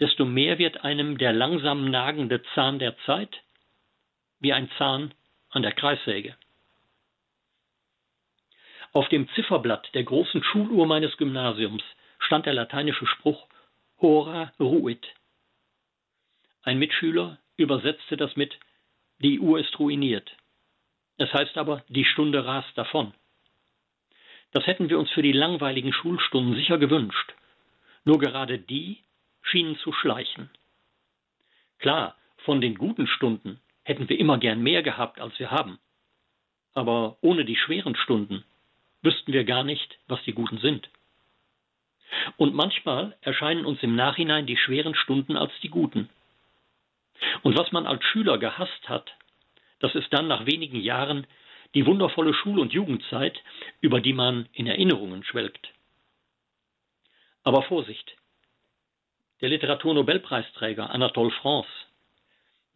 desto 0.00 0.24
mehr 0.24 0.58
wird 0.58 0.82
einem 0.82 1.18
der 1.18 1.32
langsam 1.32 1.90
nagende 1.90 2.42
Zahn 2.54 2.78
der 2.78 2.96
Zeit 3.04 3.42
wie 4.40 4.52
ein 4.52 4.70
Zahn 4.78 5.14
an 5.50 5.62
der 5.62 5.72
Kreissäge. 5.72 6.36
Auf 8.92 9.08
dem 9.08 9.28
Zifferblatt 9.30 9.94
der 9.94 10.04
großen 10.04 10.42
Schuluhr 10.42 10.86
meines 10.86 11.16
Gymnasiums 11.16 11.82
stand 12.24 12.46
der 12.46 12.54
lateinische 12.54 13.06
Spruch 13.06 13.46
Hora 14.00 14.52
ruit. 14.58 15.06
Ein 16.62 16.78
Mitschüler 16.78 17.38
übersetzte 17.56 18.16
das 18.16 18.34
mit 18.36 18.58
Die 19.18 19.38
Uhr 19.38 19.60
ist 19.60 19.78
ruiniert. 19.78 20.36
Es 21.18 21.32
heißt 21.32 21.56
aber, 21.56 21.84
die 21.88 22.04
Stunde 22.04 22.44
rast 22.44 22.76
davon. 22.76 23.14
Das 24.52 24.66
hätten 24.66 24.88
wir 24.88 24.98
uns 24.98 25.10
für 25.10 25.22
die 25.22 25.32
langweiligen 25.32 25.92
Schulstunden 25.92 26.54
sicher 26.54 26.78
gewünscht. 26.78 27.34
Nur 28.04 28.18
gerade 28.18 28.58
die 28.58 28.98
schienen 29.42 29.76
zu 29.78 29.92
schleichen. 29.92 30.50
Klar, 31.78 32.16
von 32.38 32.60
den 32.60 32.76
guten 32.76 33.06
Stunden 33.06 33.60
hätten 33.84 34.08
wir 34.08 34.18
immer 34.18 34.38
gern 34.38 34.62
mehr 34.62 34.82
gehabt, 34.82 35.20
als 35.20 35.38
wir 35.38 35.50
haben. 35.50 35.78
Aber 36.72 37.18
ohne 37.20 37.44
die 37.44 37.56
schweren 37.56 37.94
Stunden 37.96 38.44
wüssten 39.02 39.32
wir 39.32 39.44
gar 39.44 39.64
nicht, 39.64 39.98
was 40.08 40.22
die 40.24 40.32
guten 40.32 40.58
sind. 40.58 40.88
Und 42.36 42.54
manchmal 42.54 43.16
erscheinen 43.20 43.64
uns 43.64 43.82
im 43.82 43.96
Nachhinein 43.96 44.46
die 44.46 44.56
schweren 44.56 44.94
Stunden 44.94 45.36
als 45.36 45.52
die 45.62 45.68
guten. 45.68 46.08
Und 47.42 47.56
was 47.56 47.72
man 47.72 47.86
als 47.86 48.04
Schüler 48.04 48.38
gehasst 48.38 48.88
hat, 48.88 49.14
das 49.80 49.94
ist 49.94 50.12
dann 50.12 50.28
nach 50.28 50.46
wenigen 50.46 50.80
Jahren 50.80 51.26
die 51.74 51.86
wundervolle 51.86 52.34
Schul- 52.34 52.60
und 52.60 52.72
Jugendzeit, 52.72 53.42
über 53.80 54.00
die 54.00 54.12
man 54.12 54.48
in 54.52 54.66
Erinnerungen 54.66 55.24
schwelgt. 55.24 55.68
Aber 57.42 57.62
Vorsicht! 57.62 58.16
Der 59.40 59.48
Literaturnobelpreisträger 59.50 60.90
Anatole 60.90 61.30
France, 61.30 61.68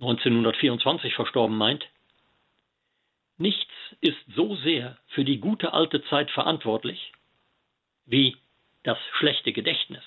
1924 0.00 1.14
verstorben, 1.14 1.56
meint, 1.56 1.86
nichts 3.38 3.72
ist 4.00 4.18
so 4.34 4.56
sehr 4.56 4.98
für 5.08 5.24
die 5.24 5.38
gute 5.38 5.72
alte 5.72 6.04
Zeit 6.04 6.30
verantwortlich 6.30 7.12
wie 8.04 8.36
das 8.82 8.98
schlechte 9.18 9.52
Gedächtnis. 9.52 10.04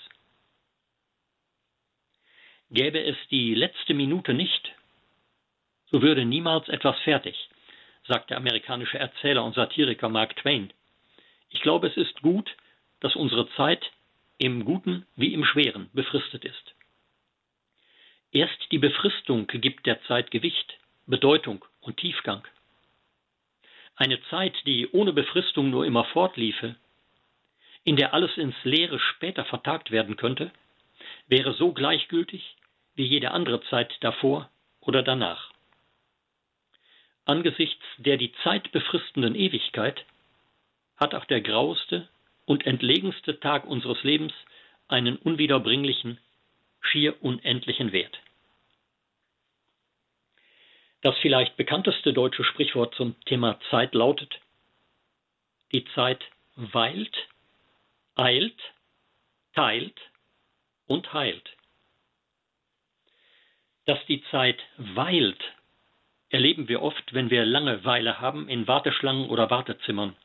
Gäbe 2.70 3.04
es 3.04 3.18
die 3.30 3.54
letzte 3.54 3.94
Minute 3.94 4.34
nicht, 4.34 4.74
so 5.88 6.02
würde 6.02 6.26
niemals 6.26 6.70
etwas 6.70 6.98
fertig, 7.00 7.50
sagt 8.08 8.30
der 8.30 8.38
amerikanische 8.38 8.98
Erzähler 8.98 9.44
und 9.44 9.56
Satiriker 9.56 10.10
Mark 10.10 10.38
Twain. 10.38 10.72
Ich 11.50 11.62
glaube, 11.62 11.88
es 11.88 11.98
ist 11.98 12.22
gut, 12.22 12.56
dass 13.02 13.16
unsere 13.16 13.50
Zeit 13.56 13.92
im 14.38 14.64
Guten 14.64 15.06
wie 15.16 15.34
im 15.34 15.44
Schweren 15.44 15.90
befristet 15.94 16.46
ist. 16.46 16.76
Erst 18.32 18.72
die 18.72 18.80
Befristung 18.80 19.48
gibt 19.48 19.86
der 19.86 20.02
Zeit 20.04 20.32
Gewicht, 20.32 20.78
Bedeutung 21.06 21.66
und 21.82 21.98
Tiefgang. 21.98 22.48
Eine 23.96 24.24
Zeit, 24.30 24.56
die 24.66 24.90
ohne 24.92 25.12
Befristung 25.12 25.70
nur 25.70 25.86
immer 25.86 26.06
fortliefe, 26.06 26.78
in 27.84 27.96
der 27.96 28.14
alles 28.14 28.38
ins 28.38 28.56
Leere 28.64 29.00
später 29.00 29.46
vertagt 29.46 29.92
werden 29.92 30.16
könnte, 30.16 30.52
wäre 31.28 31.54
so 31.54 31.74
gleichgültig 31.74 32.56
wie 32.96 33.06
jede 33.06 33.32
andere 33.32 33.62
Zeit 33.64 33.96
davor 34.02 34.50
oder 34.82 35.04
danach. 35.04 35.52
Angesichts 37.26 37.84
der 37.98 38.18
die 38.18 38.34
Zeit 38.44 38.72
befristenden 38.72 39.36
Ewigkeit 39.36 40.06
hat 40.98 41.16
auch 41.16 41.26
der 41.26 41.42
graueste 41.42 42.08
und 42.46 42.66
entlegenste 42.66 43.40
Tag 43.40 43.66
unseres 43.66 44.04
Lebens 44.04 44.34
einen 44.88 45.16
unwiederbringlichen, 45.18 46.20
schier 46.82 47.16
unendlichen 47.24 47.92
Wert. 47.92 48.20
Das 51.02 51.18
vielleicht 51.20 51.58
bekannteste 51.58 52.14
deutsche 52.14 52.44
Sprichwort 52.44 52.94
zum 52.96 53.20
Thema 53.26 53.60
Zeit 53.70 53.96
lautet 53.96 54.40
Die 55.72 55.86
Zeit 55.96 56.24
weilt, 56.56 57.16
eilt, 58.16 58.60
teilt 59.54 60.00
und 60.88 61.14
heilt. 61.14 61.50
Dass 63.86 64.04
die 64.08 64.24
Zeit 64.32 64.60
weilt, 64.78 65.42
erleben 66.30 66.68
wir 66.68 66.82
oft, 66.82 67.14
wenn 67.14 67.30
wir 67.30 67.46
Langeweile 67.46 68.22
haben 68.22 68.48
in 68.48 68.68
Warteschlangen 68.68 69.30
oder 69.30 69.50
Wartezimmern 69.50 70.16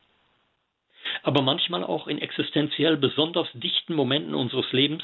aber 1.23 1.41
manchmal 1.41 1.83
auch 1.83 2.07
in 2.07 2.19
existenziell 2.19 2.97
besonders 2.97 3.47
dichten 3.53 3.93
Momenten 3.93 4.35
unseres 4.35 4.71
Lebens, 4.71 5.03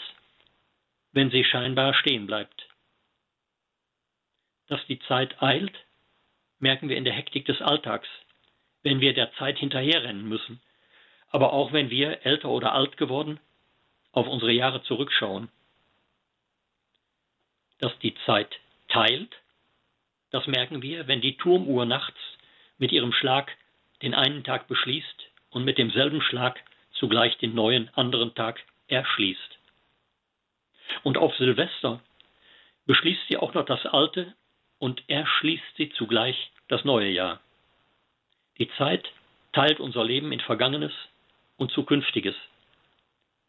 wenn 1.12 1.30
sie 1.32 1.44
scheinbar 1.44 1.94
stehen 1.94 2.26
bleibt. 2.26 2.68
Dass 4.68 4.86
die 4.88 5.00
Zeit 5.00 5.42
eilt, 5.42 5.74
merken 6.60 6.90
wir 6.90 6.98
in 6.98 7.04
der 7.04 7.14
Hektik 7.14 7.46
des 7.46 7.62
Alltags, 7.62 8.08
wenn 8.82 9.02
wir 9.02 9.14
der 9.14 9.34
Zeit 9.34 9.60
hinterherrennen 9.60 10.28
müssen, 10.28 10.62
aber 11.34 11.52
auch 11.52 11.74
wenn 11.74 11.90
wir, 11.90 12.26
älter 12.26 12.48
oder 12.50 12.74
alt 12.74 12.96
geworden, 12.96 13.40
auf 14.12 14.28
unsere 14.28 14.52
Jahre 14.52 14.84
zurückschauen. 14.84 15.50
Dass 17.80 17.98
die 18.00 18.14
Zeit 18.26 18.56
teilt, 18.88 19.36
das 20.30 20.46
merken 20.46 20.84
wir, 20.84 21.08
wenn 21.08 21.22
die 21.22 21.36
Turmuhr 21.36 21.86
nachts 21.86 22.20
mit 22.78 22.92
ihrem 22.92 23.12
Schlag 23.12 23.52
den 24.04 24.14
einen 24.14 24.44
Tag 24.44 24.68
beschließt 24.68 25.32
und 25.50 25.66
mit 25.66 25.80
demselben 25.80 26.22
Schlag 26.22 26.64
zugleich 26.94 27.36
den 27.40 27.56
neuen 27.56 27.90
anderen 27.96 28.36
Tag 28.36 28.64
erschließt. 28.88 29.58
Und 31.02 31.18
auf 31.18 31.36
Silvester 31.38 32.00
beschließt 32.86 33.28
sie 33.28 33.38
auch 33.38 33.56
noch 33.56 33.66
das 33.66 33.84
alte 33.88 34.36
und 34.78 35.02
erschließt 35.10 35.78
sie 35.78 35.90
zugleich 35.94 36.52
das 36.68 36.86
neue 36.86 37.10
Jahr. 37.10 37.40
Die 38.60 38.70
Zeit 38.78 39.12
teilt 39.52 39.80
unser 39.80 40.04
Leben 40.04 40.32
in 40.32 40.40
Vergangenes 40.40 40.94
und 41.64 41.72
Zukünftiges, 41.72 42.36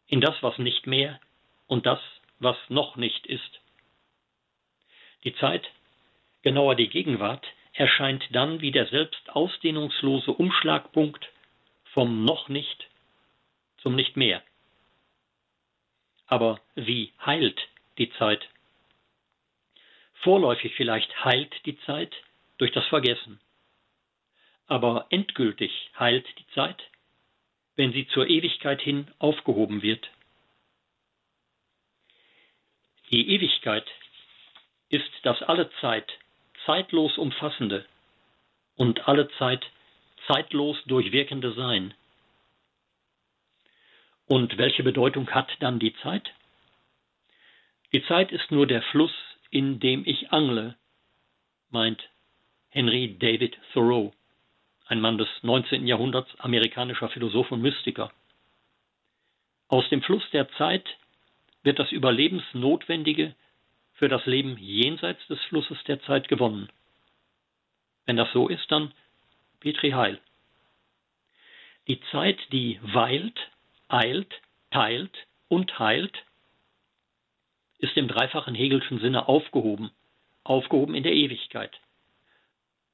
in 0.07 0.21
das, 0.21 0.41
was 0.41 0.57
nicht 0.57 0.87
mehr 0.87 1.19
und 1.67 1.85
das, 1.85 1.99
was 2.39 2.57
noch 2.69 2.95
nicht 2.95 3.27
ist. 3.27 3.61
Die 5.23 5.35
Zeit 5.35 5.69
genauer 6.45 6.75
die 6.75 6.87
Gegenwart, 6.87 7.45
erscheint 7.73 8.23
dann 8.31 8.61
wie 8.61 8.71
der 8.71 8.85
selbst 8.87 9.29
ausdehnungslose 9.31 10.31
Umschlagpunkt 10.31 11.27
vom 11.91 12.23
noch 12.23 12.47
nicht 12.47 12.87
zum 13.79 13.95
nicht 13.95 14.15
mehr. 14.15 14.41
Aber 16.27 16.61
wie 16.75 17.11
heilt 17.25 17.59
die 17.97 18.11
Zeit? 18.13 18.47
Vorläufig 20.21 20.73
vielleicht 20.75 21.25
heilt 21.25 21.53
die 21.65 21.77
Zeit 21.79 22.15
durch 22.59 22.71
das 22.71 22.85
Vergessen. 22.85 23.41
Aber 24.67 25.07
endgültig 25.09 25.91
heilt 25.99 26.27
die 26.39 26.47
Zeit, 26.53 26.81
wenn 27.75 27.91
sie 27.91 28.07
zur 28.07 28.27
Ewigkeit 28.27 28.81
hin 28.81 29.07
aufgehoben 29.19 29.81
wird. 29.81 30.09
Die 33.11 33.29
Ewigkeit 33.29 33.85
ist 34.89 35.09
das 35.23 35.41
alle 35.43 35.69
Zeit 35.81 36.11
zeitlos 36.65 37.17
umfassende 37.17 37.85
und 38.75 39.07
alle 39.07 39.29
Zeit 39.37 39.65
zeitlos 40.27 40.77
durchwirkende 40.85 41.53
Sein. 41.53 41.93
Und 44.27 44.57
welche 44.57 44.83
Bedeutung 44.83 45.29
hat 45.29 45.49
dann 45.59 45.77
die 45.77 45.95
Zeit? 45.97 46.31
Die 47.93 48.03
Zeit 48.05 48.31
ist 48.31 48.51
nur 48.51 48.65
der 48.65 48.81
Fluss, 48.81 49.13
in 49.51 49.79
dem 49.79 50.03
ich 50.05 50.31
angle, 50.31 50.75
meint 51.69 52.09
Henry 52.69 53.17
David 53.19 53.57
Thoreau, 53.73 54.13
ein 54.85 55.01
Mann 55.01 55.17
des 55.17 55.27
19. 55.41 55.87
Jahrhunderts, 55.87 56.29
amerikanischer 56.39 57.09
Philosoph 57.09 57.51
und 57.51 57.61
Mystiker. 57.61 58.11
Aus 59.67 59.87
dem 59.89 60.01
Fluss 60.01 60.23
der 60.31 60.49
Zeit 60.53 60.85
wird 61.63 61.79
das 61.79 61.91
Überlebensnotwendige 61.91 63.33
für 63.93 64.09
das 64.09 64.25
Leben 64.25 64.57
jenseits 64.57 65.25
des 65.27 65.41
Flusses 65.43 65.83
der 65.85 66.01
Zeit 66.03 66.27
gewonnen. 66.27 66.69
Wenn 68.05 68.17
das 68.17 68.31
so 68.31 68.47
ist, 68.47 68.71
dann 68.71 68.93
Petri 69.59 69.91
Heil. 69.91 70.19
Die 71.87 71.99
Zeit, 72.11 72.39
die 72.51 72.79
weilt, 72.81 73.39
eilt, 73.87 74.33
teilt 74.69 75.15
und 75.47 75.79
heilt, 75.79 76.23
ist 77.79 77.97
im 77.97 78.07
dreifachen 78.07 78.55
Hegelschen 78.55 78.99
Sinne 78.99 79.27
aufgehoben, 79.27 79.91
aufgehoben 80.43 80.95
in 80.95 81.03
der 81.03 81.13
Ewigkeit. 81.13 81.79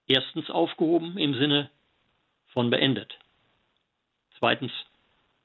Erstens 0.07 0.49
aufgehoben 0.49 1.17
im 1.17 1.33
Sinne 1.35 1.69
von 2.53 2.69
beendet. 2.69 3.17
Zweitens 4.37 4.71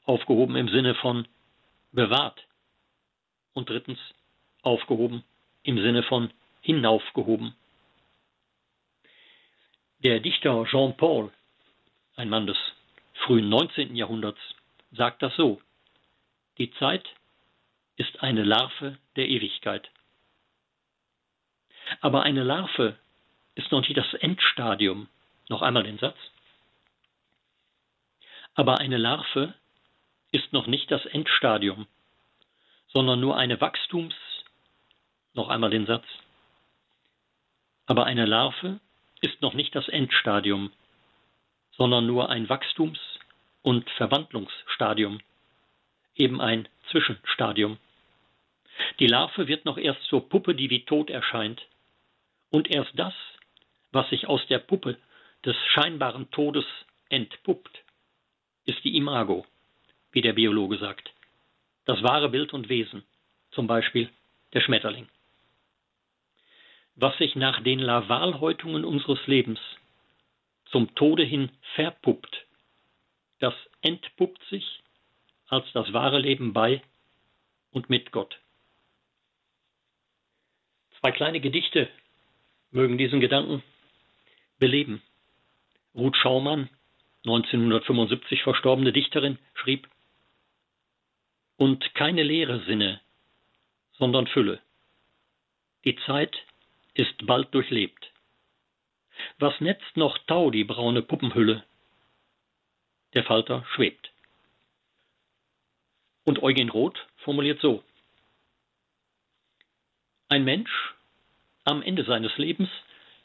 aufgehoben 0.04 0.56
im 0.56 0.68
Sinne 0.68 0.94
von 0.94 1.26
bewahrt. 1.92 2.46
Und 3.52 3.68
drittens 3.68 3.98
aufgehoben 4.62 5.24
im 5.62 5.80
Sinne 5.80 6.02
von 6.02 6.30
hinaufgehoben. 6.60 7.54
Der 10.00 10.20
Dichter 10.20 10.64
Jean 10.66 10.96
Paul, 10.96 11.32
ein 12.16 12.28
Mann 12.28 12.46
des 12.46 12.58
frühen 13.24 13.48
19. 13.48 13.96
Jahrhunderts, 13.96 14.40
sagt 14.92 15.22
das 15.22 15.34
so. 15.36 15.60
Die 16.58 16.70
Zeit 16.72 17.08
ist 17.96 18.22
eine 18.22 18.44
Larve 18.44 18.98
der 19.16 19.28
Ewigkeit. 19.28 19.88
Aber 22.00 22.22
eine 22.22 22.42
Larve 22.42 22.96
ist 23.54 23.70
noch 23.72 23.80
nicht 23.80 23.96
das 23.96 24.12
Endstadium. 24.14 25.08
Noch 25.48 25.62
einmal 25.62 25.84
den 25.84 25.98
Satz. 25.98 26.18
Aber 28.56 28.78
eine 28.78 28.96
Larve 28.96 29.52
ist 30.32 30.54
noch 30.54 30.66
nicht 30.66 30.90
das 30.90 31.04
Endstadium, 31.04 31.86
sondern 32.88 33.20
nur 33.20 33.36
eine 33.36 33.60
Wachstums- 33.60 34.44
noch 35.34 35.50
einmal 35.50 35.68
den 35.68 35.84
Satz. 35.84 36.06
Aber 37.84 38.06
eine 38.06 38.24
Larve 38.24 38.80
ist 39.20 39.42
noch 39.42 39.52
nicht 39.52 39.74
das 39.74 39.88
Endstadium, 39.88 40.72
sondern 41.72 42.06
nur 42.06 42.30
ein 42.30 42.48
Wachstums- 42.48 43.18
und 43.60 43.88
Verwandlungsstadium, 43.90 45.20
eben 46.14 46.40
ein 46.40 46.66
Zwischenstadium. 46.90 47.76
Die 49.00 49.06
Larve 49.06 49.48
wird 49.48 49.66
noch 49.66 49.76
erst 49.76 50.02
zur 50.04 50.30
Puppe, 50.30 50.54
die 50.54 50.70
wie 50.70 50.86
tot 50.86 51.10
erscheint, 51.10 51.60
und 52.50 52.74
erst 52.74 52.92
das, 52.94 53.12
was 53.92 54.08
sich 54.08 54.26
aus 54.26 54.40
der 54.46 54.60
Puppe 54.60 54.96
des 55.44 55.56
scheinbaren 55.74 56.30
Todes 56.30 56.64
entpuppt, 57.10 57.82
ist 58.66 58.84
die 58.84 58.96
Imago, 58.96 59.46
wie 60.12 60.20
der 60.20 60.34
Biologe 60.34 60.78
sagt, 60.78 61.10
das 61.86 62.02
wahre 62.02 62.28
Bild 62.28 62.52
und 62.52 62.68
Wesen, 62.68 63.04
zum 63.52 63.66
Beispiel 63.66 64.10
der 64.52 64.60
Schmetterling 64.60 65.08
was 66.96 67.16
sich 67.18 67.36
nach 67.36 67.62
den 67.62 67.78
Lavalhäutungen 67.78 68.84
unseres 68.84 69.24
Lebens 69.26 69.60
zum 70.70 70.94
Tode 70.94 71.22
hin 71.22 71.50
verpuppt, 71.74 72.46
das 73.38 73.54
entpuppt 73.82 74.42
sich 74.48 74.82
als 75.46 75.70
das 75.72 75.92
wahre 75.92 76.18
Leben 76.18 76.52
bei 76.52 76.82
und 77.70 77.88
mit 77.88 78.10
Gott. 78.10 78.38
Zwei 80.98 81.12
kleine 81.12 81.40
Gedichte 81.40 81.88
mögen 82.70 82.98
diesen 82.98 83.20
Gedanken 83.20 83.62
beleben. 84.58 85.02
Ruth 85.94 86.16
Schaumann, 86.16 86.68
1975 87.26 88.44
verstorbene 88.44 88.92
Dichterin, 88.92 89.38
schrieb 89.54 89.88
Und 91.56 91.94
keine 91.94 92.22
leere 92.22 92.60
Sinne, 92.66 93.00
sondern 93.98 94.28
Fülle. 94.28 94.60
Die 95.84 95.96
Zeit 96.06 96.36
ist 96.94 97.26
bald 97.26 97.52
durchlebt. 97.52 98.12
Was 99.38 99.60
netzt 99.60 99.96
noch 99.96 100.18
Tau 100.26 100.50
die 100.50 100.64
braune 100.64 101.02
Puppenhülle? 101.02 101.64
Der 103.14 103.24
Falter 103.24 103.64
schwebt. 103.74 104.12
Und 106.24 106.42
Eugen 106.42 106.68
Roth 106.68 107.06
formuliert 107.18 107.60
so. 107.60 107.82
Ein 110.28 110.44
Mensch 110.44 110.94
am 111.64 111.82
Ende 111.82 112.04
seines 112.04 112.36
Lebens 112.36 112.68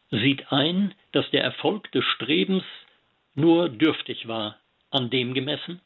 sieht 0.10 0.52
ein, 0.52 0.96
dass 1.12 1.30
der 1.32 1.44
Erfolg 1.44 1.92
des 1.92 2.04
Strebens 2.06 2.64
nur 3.34 3.70
dürftig 3.70 4.28
war 4.28 4.58
an 4.90 5.10
dem 5.10 5.34
gemessen, 5.34 5.82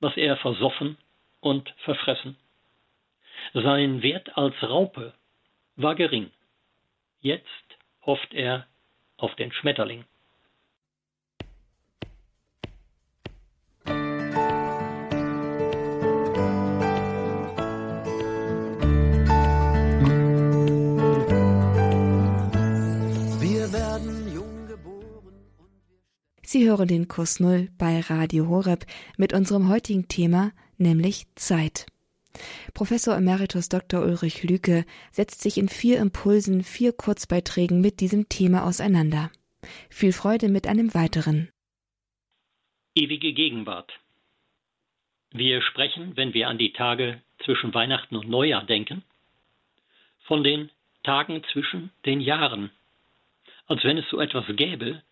was 0.00 0.16
er 0.16 0.36
versoffen 0.36 0.96
und 1.40 1.74
verfressen. 1.84 2.36
Sein 3.52 4.02
Wert 4.02 4.36
als 4.36 4.54
Raupe 4.62 5.14
war 5.76 5.94
gering. 5.94 6.30
Jetzt 7.20 7.46
hofft 8.02 8.32
er 8.32 8.66
auf 9.16 9.34
den 9.36 9.52
Schmetterling. 9.52 10.04
Sie 26.52 26.68
hören 26.68 26.86
den 26.86 27.08
Kurs 27.08 27.40
Null 27.40 27.70
bei 27.78 28.00
Radio 28.00 28.46
Horeb 28.46 28.84
mit 29.16 29.32
unserem 29.32 29.70
heutigen 29.70 30.06
Thema, 30.08 30.52
nämlich 30.76 31.24
Zeit. 31.34 31.86
Professor 32.74 33.16
Emeritus 33.16 33.70
Dr. 33.70 34.02
Ulrich 34.02 34.42
Lüke 34.42 34.84
setzt 35.12 35.40
sich 35.40 35.56
in 35.56 35.70
vier 35.70 35.98
Impulsen, 35.98 36.62
vier 36.62 36.92
Kurzbeiträgen 36.92 37.80
mit 37.80 38.00
diesem 38.00 38.28
Thema 38.28 38.66
auseinander. 38.66 39.30
Viel 39.88 40.12
Freude 40.12 40.50
mit 40.50 40.66
einem 40.66 40.92
weiteren. 40.92 41.48
Ewige 42.94 43.32
Gegenwart. 43.32 43.90
Wir 45.30 45.62
sprechen, 45.62 46.18
wenn 46.18 46.34
wir 46.34 46.48
an 46.48 46.58
die 46.58 46.74
Tage 46.74 47.22
zwischen 47.46 47.72
Weihnachten 47.72 48.14
und 48.14 48.28
Neujahr 48.28 48.66
denken, 48.66 49.02
von 50.24 50.44
den 50.44 50.68
Tagen 51.02 51.42
zwischen 51.50 51.92
den 52.04 52.20
Jahren, 52.20 52.70
als 53.68 53.82
wenn 53.84 53.96
es 53.96 54.04
so 54.10 54.20
etwas 54.20 54.44
gäbe 54.54 55.02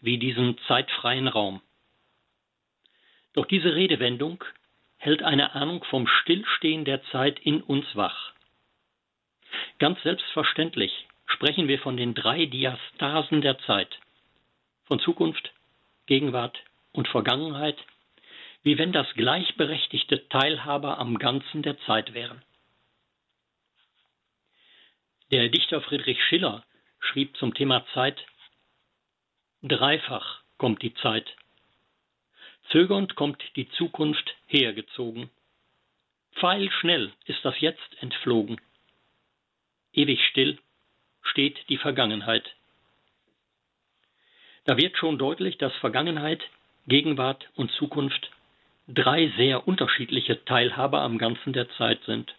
wie 0.00 0.18
diesen 0.18 0.58
zeitfreien 0.66 1.28
Raum. 1.28 1.60
Doch 3.34 3.46
diese 3.46 3.74
Redewendung 3.74 4.42
hält 4.96 5.22
eine 5.22 5.54
Ahnung 5.54 5.84
vom 5.84 6.06
Stillstehen 6.06 6.84
der 6.84 7.02
Zeit 7.04 7.38
in 7.38 7.62
uns 7.62 7.86
wach. 7.94 8.32
Ganz 9.78 10.02
selbstverständlich 10.02 11.06
sprechen 11.26 11.68
wir 11.68 11.78
von 11.78 11.96
den 11.96 12.14
drei 12.14 12.46
Diastasen 12.46 13.40
der 13.40 13.58
Zeit, 13.60 13.98
von 14.84 15.00
Zukunft, 15.00 15.52
Gegenwart 16.06 16.58
und 16.92 17.08
Vergangenheit, 17.08 17.78
wie 18.62 18.78
wenn 18.78 18.92
das 18.92 19.06
gleichberechtigte 19.14 20.28
Teilhaber 20.28 20.98
am 20.98 21.18
Ganzen 21.18 21.62
der 21.62 21.78
Zeit 21.80 22.12
wären. 22.14 22.42
Der 25.30 25.48
Dichter 25.48 25.80
Friedrich 25.80 26.22
Schiller 26.24 26.64
schrieb 26.98 27.36
zum 27.36 27.54
Thema 27.54 27.86
Zeit 27.94 28.20
Dreifach 29.62 30.40
kommt 30.56 30.82
die 30.82 30.94
Zeit. 30.94 31.36
Zögernd 32.70 33.14
kommt 33.14 33.42
die 33.56 33.68
Zukunft 33.70 34.34
hergezogen. 34.46 35.28
Pfeilschnell 36.36 37.12
ist 37.26 37.44
das 37.44 37.60
Jetzt 37.60 38.02
entflogen. 38.02 38.58
Ewig 39.92 40.24
still 40.28 40.58
steht 41.22 41.58
die 41.68 41.76
Vergangenheit. 41.76 42.54
Da 44.64 44.78
wird 44.78 44.96
schon 44.96 45.18
deutlich, 45.18 45.58
dass 45.58 45.74
Vergangenheit, 45.76 46.42
Gegenwart 46.86 47.50
und 47.54 47.70
Zukunft 47.72 48.30
drei 48.88 49.30
sehr 49.36 49.68
unterschiedliche 49.68 50.42
Teilhaber 50.46 51.02
am 51.02 51.18
Ganzen 51.18 51.52
der 51.52 51.68
Zeit 51.72 52.02
sind. 52.04 52.34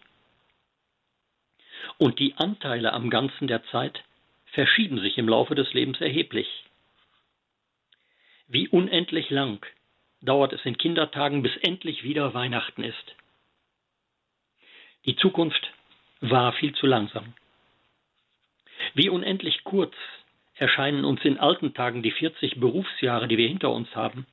Und 1.98 2.18
die 2.18 2.34
Anteile 2.36 2.92
am 2.92 3.10
Ganzen 3.10 3.46
der 3.46 3.64
Zeit 3.66 4.02
verschieben 4.46 5.00
sich 5.00 5.18
im 5.18 5.28
Laufe 5.28 5.54
des 5.54 5.72
Lebens 5.72 6.00
erheblich. 6.00 6.48
Wie 8.48 8.68
unendlich 8.68 9.30
lang 9.30 9.64
dauert 10.20 10.52
es 10.52 10.64
in 10.64 10.78
Kindertagen, 10.78 11.42
bis 11.42 11.56
endlich 11.58 12.04
wieder 12.04 12.34
Weihnachten 12.34 12.84
ist. 12.84 13.16
Die 15.04 15.16
Zukunft 15.16 15.72
war 16.20 16.52
viel 16.52 16.74
zu 16.74 16.86
langsam. 16.86 17.34
Wie 18.94 19.08
unendlich 19.08 19.64
kurz 19.64 19.94
erscheinen 20.54 21.04
uns 21.04 21.24
in 21.24 21.38
alten 21.38 21.74
Tagen 21.74 22.02
die 22.02 22.12
40 22.12 22.60
Berufsjahre, 22.60 23.26
die 23.26 23.38
wir 23.38 23.48
hinter 23.48 23.70
uns 23.70 23.94
haben. 23.96 24.26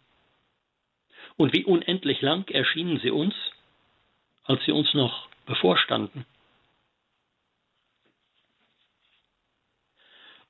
Und 1.37 1.53
wie 1.53 1.63
unendlich 1.63 2.21
lang 2.21 2.47
erschienen 2.49 2.99
sie 2.99 3.11
uns, 3.11 3.33
als 4.43 4.63
sie 4.65 4.71
uns 4.71 4.93
noch 4.93 5.27
bevorstanden. 5.45 6.25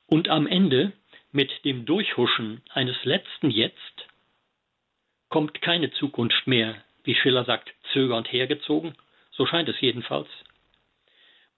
Und 0.07 0.27
am 0.27 0.47
Ende, 0.47 0.91
mit 1.31 1.63
dem 1.65 1.85
Durchhuschen 1.85 2.61
eines 2.69 3.03
letzten 3.05 3.51
Jetzt, 3.51 4.07
kommt 5.29 5.61
keine 5.61 5.91
Zukunft 5.91 6.47
mehr, 6.47 6.83
wie 7.03 7.15
Schiller 7.15 7.45
sagt, 7.45 7.71
zögernd 7.93 8.31
hergezogen, 8.31 8.95
so 9.31 9.45
scheint 9.45 9.69
es 9.69 9.79
jedenfalls. 9.79 10.27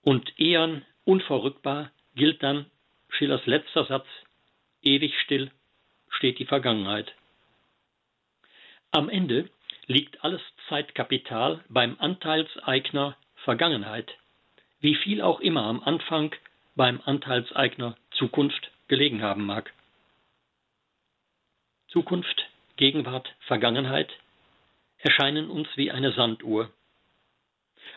Und 0.02 0.38
ehern 0.38 0.84
unverrückbar 1.04 1.90
gilt 2.14 2.42
dann 2.42 2.66
Schillers 3.08 3.44
letzter 3.46 3.84
Satz, 3.84 4.06
ewig 4.82 5.18
still 5.20 5.50
steht 6.10 6.38
die 6.38 6.46
Vergangenheit. 6.46 7.12
Am 8.90 9.08
Ende 9.08 9.48
liegt 9.86 10.22
alles 10.24 10.42
Zeitkapital 10.68 11.64
beim 11.68 11.96
Anteilseigner 11.98 13.16
Vergangenheit, 13.36 14.12
wie 14.80 14.94
viel 14.94 15.22
auch 15.22 15.40
immer 15.40 15.64
am 15.64 15.82
Anfang 15.82 16.34
beim 16.74 17.00
Anteilseigner 17.04 17.96
Zukunft 18.12 18.71
gelegen 18.88 19.22
haben 19.22 19.44
mag. 19.46 19.72
Zukunft, 21.88 22.48
Gegenwart, 22.76 23.34
Vergangenheit 23.40 24.10
erscheinen 24.98 25.50
uns 25.50 25.68
wie 25.76 25.90
eine 25.90 26.12
Sanduhr. 26.12 26.70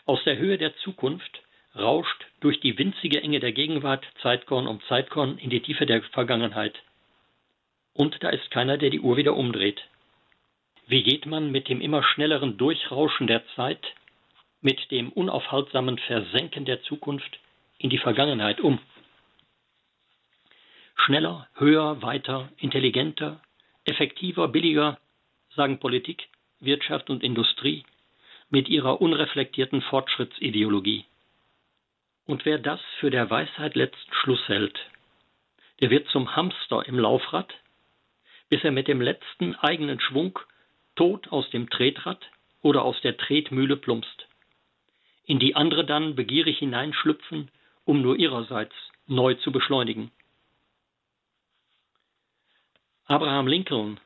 Aus 0.04 0.22
der 0.24 0.36
Höhe 0.36 0.58
der 0.58 0.76
Zukunft 0.76 1.42
rauscht 1.74 2.26
durch 2.40 2.60
die 2.60 2.78
winzige 2.78 3.22
Enge 3.22 3.40
der 3.40 3.52
Gegenwart 3.52 4.04
Zeitkorn 4.22 4.66
um 4.66 4.80
Zeitkorn 4.88 5.38
in 5.38 5.50
die 5.50 5.60
Tiefe 5.60 5.86
der 5.86 6.02
Vergangenheit. 6.02 6.74
Und 7.94 8.22
da 8.22 8.30
ist 8.30 8.50
keiner, 8.50 8.76
der 8.76 8.90
die 8.90 9.00
Uhr 9.00 9.16
wieder 9.16 9.36
umdreht. 9.36 9.82
Wie 10.86 11.02
geht 11.02 11.26
man 11.26 11.50
mit 11.50 11.68
dem 11.68 11.80
immer 11.80 12.02
schnelleren 12.02 12.58
Durchrauschen 12.58 13.26
der 13.26 13.46
Zeit, 13.54 13.84
mit 14.60 14.90
dem 14.90 15.10
unaufhaltsamen 15.10 15.98
Versenken 15.98 16.64
der 16.64 16.82
Zukunft 16.82 17.38
in 17.78 17.90
die 17.90 17.98
Vergangenheit 17.98 18.60
um? 18.60 18.78
Schneller, 20.96 21.48
höher, 21.54 22.02
weiter, 22.02 22.50
intelligenter, 22.58 23.40
effektiver, 23.84 24.48
billiger, 24.48 24.98
sagen 25.54 25.78
Politik, 25.78 26.28
Wirtschaft 26.60 27.10
und 27.10 27.22
Industrie 27.22 27.84
mit 28.50 28.68
ihrer 28.68 29.00
unreflektierten 29.00 29.82
Fortschrittsideologie. 29.82 31.04
Und 32.26 32.44
wer 32.44 32.58
das 32.58 32.80
für 32.98 33.10
der 33.10 33.30
Weisheit 33.30 33.76
letzten 33.76 34.12
Schluss 34.14 34.46
hält, 34.48 34.78
der 35.80 35.90
wird 35.90 36.08
zum 36.08 36.34
Hamster 36.34 36.86
im 36.86 36.98
Laufrad, 36.98 37.52
bis 38.48 38.64
er 38.64 38.72
mit 38.72 38.88
dem 38.88 39.00
letzten 39.00 39.54
eigenen 39.56 40.00
Schwung 40.00 40.38
tot 40.96 41.28
aus 41.28 41.48
dem 41.50 41.68
Tretrad 41.70 42.24
oder 42.62 42.82
aus 42.82 43.00
der 43.02 43.16
Tretmühle 43.16 43.76
plumpst, 43.76 44.26
in 45.24 45.38
die 45.38 45.54
andere 45.54 45.84
dann 45.84 46.14
begierig 46.16 46.58
hineinschlüpfen, 46.58 47.50
um 47.84 48.02
nur 48.02 48.16
ihrerseits 48.16 48.74
neu 49.06 49.34
zu 49.34 49.52
beschleunigen. 49.52 50.10
Abraham 53.08 53.46
Lincoln, 53.46 54.00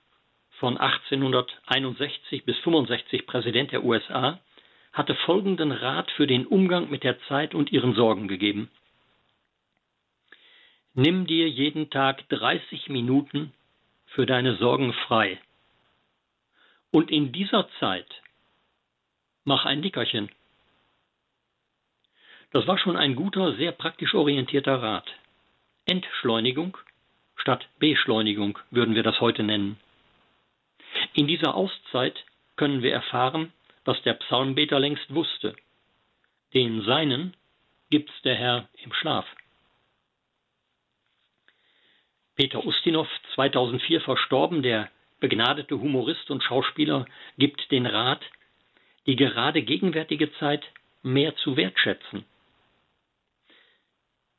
von 0.59 0.77
1861 0.77 2.45
bis 2.45 2.59
65 2.59 3.27
Präsident 3.27 3.73
der 3.73 3.83
USA, 3.83 4.39
hatte 4.93 5.15
folgenden 5.15 5.73
Rat 5.73 6.11
für 6.11 6.27
den 6.27 6.47
Umgang 6.47 6.91
mit 6.91 7.03
der 7.03 7.19
Zeit 7.23 7.55
und 7.55 7.73
ihren 7.73 7.95
Sorgen 7.95 8.29
gegeben. 8.29 8.71
Nimm 10.93 11.27
dir 11.27 11.49
jeden 11.49 11.89
Tag 11.89 12.29
30 12.29 12.91
Minuten 12.91 13.55
für 14.07 14.27
deine 14.27 14.57
Sorgen 14.57 14.93
frei. 14.93 15.41
Und 16.91 17.11
in 17.11 17.33
dieser 17.33 17.71
Zeit 17.79 18.23
mach 19.45 19.65
ein 19.65 19.81
Nickerchen. 19.81 20.31
Das 22.51 22.67
war 22.67 22.77
schon 22.77 22.97
ein 22.99 23.15
guter, 23.15 23.55
sehr 23.55 23.73
praktisch 23.73 24.15
orientierter 24.15 24.83
Rat. 24.83 25.09
Entschleunigung 25.87 26.77
statt 27.41 27.69
Beschleunigung 27.79 28.59
würden 28.71 28.95
wir 28.95 29.03
das 29.03 29.21
heute 29.21 29.43
nennen. 29.43 29.79
In 31.15 31.27
dieser 31.27 31.55
Auszeit 31.55 32.25
können 32.57 32.83
wir 32.83 32.93
erfahren, 32.93 33.53
was 33.85 34.01
der 34.03 34.15
Psalmbeter 34.15 34.79
längst 34.79 35.13
wusste. 35.15 35.57
Den 36.53 36.83
Seinen 36.83 37.35
gibt's 37.91 38.13
der 38.23 38.35
Herr 38.35 38.69
im 38.85 38.93
Schlaf. 38.93 39.27
Peter 42.37 42.65
Ustinov, 42.65 43.09
2004 43.35 44.01
verstorben, 44.01 44.63
der 44.63 44.91
begnadete 45.21 45.79
Humorist 45.79 46.31
und 46.31 46.43
Schauspieler, 46.43 47.07
gibt 47.39 47.71
den 47.71 47.87
Rat, 47.87 48.23
die 49.07 49.17
gerade 49.17 49.63
gegenwärtige 49.63 50.33
Zeit 50.35 50.65
mehr 51.03 51.35
zu 51.37 51.57
wertschätzen. 51.57 52.25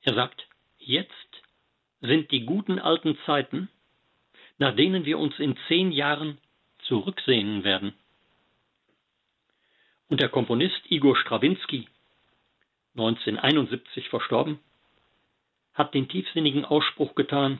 Er 0.04 0.16
sagt, 0.16 0.48
jetzt 0.80 1.31
sind 2.02 2.32
die 2.32 2.46
guten 2.46 2.80
alten 2.80 3.18
Zeiten, 3.26 3.70
nach 4.58 4.76
denen 4.76 5.06
wir 5.06 5.18
uns 5.20 5.38
in 5.40 5.56
zehn 5.68 5.92
Jahren 5.92 6.38
zurücksehnen 6.84 7.64
werden. 7.64 7.94
Und 10.10 10.22
der 10.22 10.30
Komponist 10.30 10.82
Igor 10.90 11.16
Strawinski, 11.16 11.88
1971 12.96 14.10
verstorben, 14.10 14.60
hat 15.74 15.94
den 15.94 16.10
tiefsinnigen 16.10 16.66
Ausspruch 16.66 17.16
getan, 17.16 17.60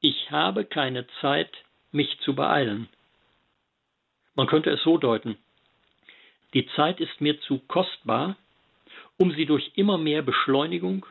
ich 0.00 0.30
habe 0.30 0.64
keine 0.64 1.06
Zeit, 1.20 1.50
mich 1.92 2.18
zu 2.20 2.34
beeilen. 2.34 2.88
Man 4.34 4.48
könnte 4.48 4.70
es 4.70 4.82
so 4.82 4.98
deuten, 4.98 5.38
die 6.54 6.66
Zeit 6.74 7.00
ist 7.00 7.20
mir 7.20 7.40
zu 7.42 7.58
kostbar, 7.60 8.36
um 9.16 9.32
sie 9.32 9.46
durch 9.46 9.72
immer 9.76 9.98
mehr 9.98 10.22
Beschleunigung 10.22 11.06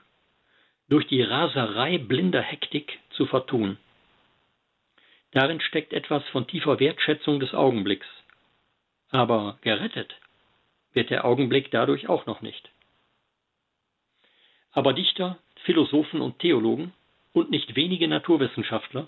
durch 0.91 1.07
die 1.07 1.21
Raserei 1.21 1.99
blinder 1.99 2.41
Hektik 2.41 2.99
zu 3.11 3.25
vertun. 3.25 3.77
Darin 5.31 5.61
steckt 5.61 5.93
etwas 5.93 6.21
von 6.33 6.47
tiefer 6.47 6.81
Wertschätzung 6.81 7.39
des 7.39 7.53
Augenblicks. 7.53 8.07
Aber 9.09 9.57
gerettet 9.61 10.13
wird 10.91 11.09
der 11.09 11.23
Augenblick 11.23 11.71
dadurch 11.71 12.09
auch 12.09 12.25
noch 12.25 12.41
nicht. 12.41 12.69
Aber 14.73 14.91
Dichter, 14.91 15.37
Philosophen 15.63 16.19
und 16.19 16.39
Theologen 16.39 16.91
und 17.31 17.51
nicht 17.51 17.77
wenige 17.77 18.09
Naturwissenschaftler 18.09 19.07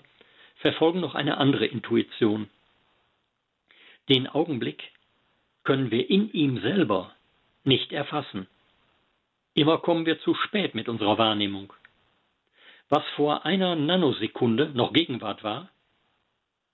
verfolgen 0.56 1.00
noch 1.00 1.14
eine 1.14 1.36
andere 1.36 1.66
Intuition. 1.66 2.48
Den 4.08 4.26
Augenblick 4.26 4.90
können 5.64 5.90
wir 5.90 6.08
in 6.08 6.32
ihm 6.32 6.62
selber 6.62 7.14
nicht 7.62 7.92
erfassen. 7.92 8.46
Immer 9.54 9.78
kommen 9.78 10.04
wir 10.04 10.20
zu 10.20 10.34
spät 10.34 10.74
mit 10.74 10.88
unserer 10.88 11.16
Wahrnehmung. 11.16 11.72
Was 12.88 13.04
vor 13.14 13.46
einer 13.46 13.76
Nanosekunde 13.76 14.70
noch 14.74 14.92
Gegenwart 14.92 15.44
war, 15.44 15.70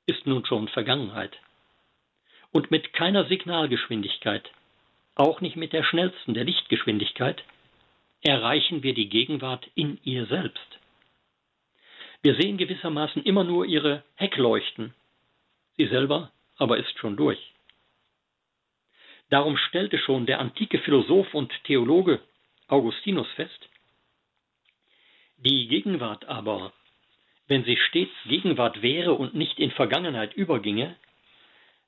ist 0.06 0.26
nun 0.26 0.44
schon 0.46 0.66
Vergangenheit. 0.68 1.36
Und 2.52 2.70
mit 2.70 2.94
keiner 2.94 3.26
Signalgeschwindigkeit, 3.26 4.50
auch 5.14 5.40
nicht 5.40 5.56
mit 5.56 5.72
der 5.72 5.84
schnellsten 5.84 6.34
der 6.34 6.44
Lichtgeschwindigkeit, 6.44 7.44
erreichen 8.22 8.82
wir 8.82 8.94
die 8.94 9.08
Gegenwart 9.08 9.68
in 9.74 9.98
ihr 10.02 10.26
selbst. 10.26 10.78
Wir 12.22 12.34
sehen 12.34 12.56
gewissermaßen 12.56 13.22
immer 13.22 13.44
nur 13.44 13.66
ihre 13.66 14.02
Heckleuchten. 14.16 14.94
Sie 15.76 15.86
selber 15.86 16.32
aber 16.56 16.78
ist 16.78 16.98
schon 16.98 17.16
durch. 17.16 17.38
Darum 19.30 19.56
stellte 19.56 19.98
schon 19.98 20.26
der 20.26 20.40
antike 20.40 20.78
Philosoph 20.80 21.32
und 21.34 21.52
Theologe 21.64 22.20
Augustinus 22.70 23.28
fest, 23.32 23.68
die 25.38 25.68
Gegenwart 25.68 26.26
aber, 26.26 26.72
wenn 27.48 27.64
sie 27.64 27.76
stets 27.76 28.12
Gegenwart 28.26 28.82
wäre 28.82 29.14
und 29.14 29.34
nicht 29.34 29.58
in 29.58 29.70
Vergangenheit 29.70 30.34
überginge, 30.34 30.96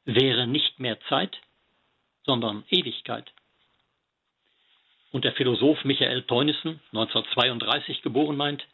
wäre 0.05 0.47
nicht 0.47 0.81
mehr 0.81 0.99
Zeit, 1.09 1.39
sondern 2.25 2.65
Ewigkeit. 2.71 3.33
Und 5.13 5.25
der 5.25 5.35
Philosoph 5.35 5.85
Michael 5.85 6.23
Teunissen, 6.23 6.81
1932 6.93 8.03
geboren, 8.03 8.37
meint, 8.37 8.67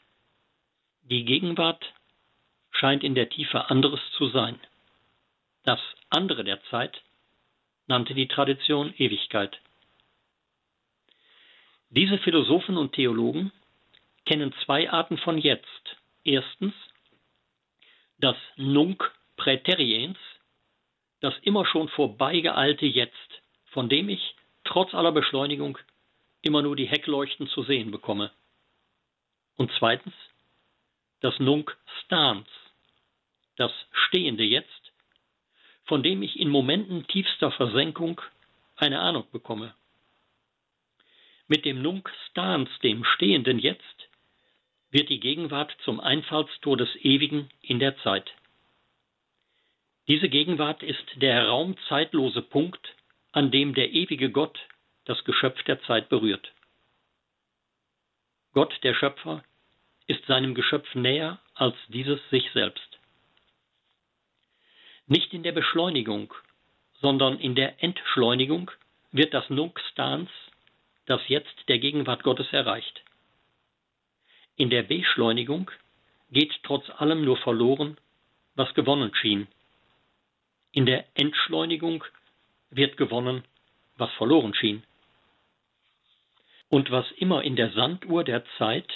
die 1.02 1.24
Gegenwart 1.24 1.92
scheint 2.70 3.02
in 3.02 3.14
der 3.14 3.28
Tiefe 3.28 3.68
anderes 3.70 4.00
zu 4.16 4.28
sein. 4.28 4.58
Das 5.64 5.80
andere 6.10 6.44
der 6.44 6.62
Zeit 6.64 7.02
nannte 7.86 8.14
die 8.14 8.28
Tradition 8.28 8.94
Ewigkeit. 8.96 9.58
Diese 11.90 12.18
Philosophen 12.18 12.76
und 12.76 12.92
Theologen 12.92 13.50
kennen 14.26 14.54
zwei 14.64 14.90
Arten 14.90 15.16
von 15.18 15.38
Jetzt. 15.38 15.96
Erstens 16.22 16.74
das 18.18 18.36
Nunc 18.56 19.10
Präteriens, 19.36 20.18
das 21.20 21.34
immer 21.42 21.64
schon 21.64 21.88
vorbeigeeilte 21.88 22.84
Jetzt, 22.84 23.42
von 23.66 23.88
dem 23.88 24.08
ich 24.08 24.34
trotz 24.64 24.92
aller 24.92 25.12
Beschleunigung 25.12 25.78
immer 26.42 26.60
nur 26.62 26.76
die 26.76 26.88
Heckleuchten 26.88 27.48
zu 27.48 27.62
sehen 27.62 27.90
bekomme. 27.90 28.32
Und 29.56 29.72
zweitens 29.78 30.14
das 31.20 31.38
Nunc 31.38 31.76
Stans, 32.04 32.48
das 33.56 33.72
stehende 33.92 34.44
Jetzt, 34.44 34.92
von 35.84 36.02
dem 36.02 36.22
ich 36.22 36.38
in 36.38 36.50
Momenten 36.50 37.06
tiefster 37.06 37.50
Versenkung 37.50 38.20
eine 38.76 39.00
Ahnung 39.00 39.24
bekomme. 39.32 39.74
Mit 41.50 41.64
dem 41.64 41.80
Nunc 41.80 42.10
Stans, 42.28 42.68
dem 42.82 43.04
stehenden 43.04 43.58
Jetzt, 43.58 44.08
wird 44.90 45.08
die 45.08 45.18
Gegenwart 45.18 45.74
zum 45.82 45.98
Einfallstor 45.98 46.76
des 46.76 46.94
Ewigen 46.96 47.48
in 47.62 47.78
der 47.78 47.96
Zeit. 47.98 48.30
Diese 50.08 50.28
Gegenwart 50.28 50.82
ist 50.82 51.04
der 51.16 51.48
raumzeitlose 51.48 52.42
Punkt, 52.42 52.94
an 53.32 53.50
dem 53.50 53.72
der 53.74 53.92
ewige 53.92 54.30
Gott 54.30 54.58
das 55.06 55.24
Geschöpf 55.24 55.62
der 55.64 55.80
Zeit 55.82 56.10
berührt. 56.10 56.52
Gott, 58.52 58.78
der 58.82 58.94
Schöpfer, 58.94 59.42
ist 60.06 60.24
seinem 60.26 60.54
Geschöpf 60.54 60.94
näher 60.94 61.40
als 61.54 61.76
dieses 61.88 62.20
sich 62.28 62.50
selbst. 62.52 62.98
Nicht 65.06 65.32
in 65.32 65.42
der 65.42 65.52
Beschleunigung, 65.52 66.34
sondern 67.00 67.38
in 67.38 67.54
der 67.54 67.82
Entschleunigung 67.82 68.70
wird 69.12 69.32
das 69.32 69.48
Nunc 69.48 69.80
Stans, 69.92 70.28
das 71.08 71.20
jetzt 71.28 71.68
der 71.68 71.78
Gegenwart 71.78 72.22
Gottes 72.22 72.52
erreicht. 72.52 73.02
In 74.56 74.70
der 74.70 74.82
Beschleunigung 74.82 75.70
geht 76.30 76.52
trotz 76.62 76.88
allem 76.90 77.24
nur 77.24 77.36
verloren, 77.36 77.96
was 78.54 78.74
gewonnen 78.74 79.14
schien. 79.14 79.46
In 80.72 80.84
der 80.84 81.04
Entschleunigung 81.14 82.04
wird 82.70 82.96
gewonnen, 82.96 83.44
was 83.96 84.12
verloren 84.12 84.54
schien. 84.54 84.82
Und 86.68 86.90
was 86.90 87.10
immer 87.12 87.42
in 87.42 87.56
der 87.56 87.70
Sanduhr 87.72 88.24
der 88.24 88.44
Zeit 88.58 88.92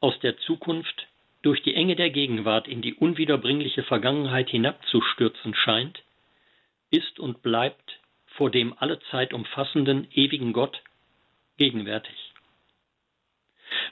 aus 0.00 0.18
der 0.20 0.36
Zukunft 0.38 1.06
durch 1.42 1.62
die 1.62 1.74
Enge 1.74 1.94
der 1.94 2.10
Gegenwart 2.10 2.66
in 2.66 2.82
die 2.82 2.94
unwiederbringliche 2.94 3.84
Vergangenheit 3.84 4.50
hinabzustürzen 4.50 5.54
scheint, 5.54 6.02
ist 6.90 7.20
und 7.20 7.42
bleibt 7.42 8.00
vor 8.26 8.50
dem 8.50 8.74
alle 8.78 8.98
Zeit 9.10 9.32
umfassenden 9.32 10.08
ewigen 10.12 10.52
Gott 10.52 10.82
gegenwärtig. 11.56 12.32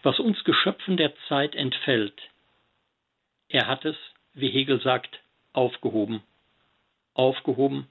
Was 0.03 0.19
uns 0.19 0.43
Geschöpfen 0.45 0.97
der 0.97 1.15
Zeit 1.29 1.55
entfällt, 1.55 2.21
er 3.49 3.67
hat 3.67 3.85
es, 3.85 3.97
wie 4.35 4.49
Hegel 4.49 4.81
sagt, 4.81 5.21
aufgehoben. 5.53 6.23
Aufgehoben 7.15 7.87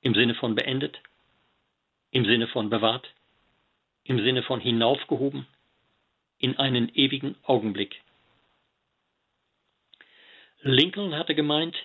im 0.00 0.14
Sinne 0.14 0.34
von 0.34 0.54
beendet, 0.54 0.98
im 2.10 2.24
Sinne 2.24 2.48
von 2.48 2.70
bewahrt, 2.70 3.12
im 4.04 4.18
Sinne 4.18 4.42
von 4.42 4.60
hinaufgehoben, 4.60 5.46
in 6.38 6.58
einen 6.58 6.88
ewigen 6.94 7.36
Augenblick. 7.44 8.00
Lincoln 10.62 11.14
hatte 11.14 11.34
gemeint, 11.34 11.76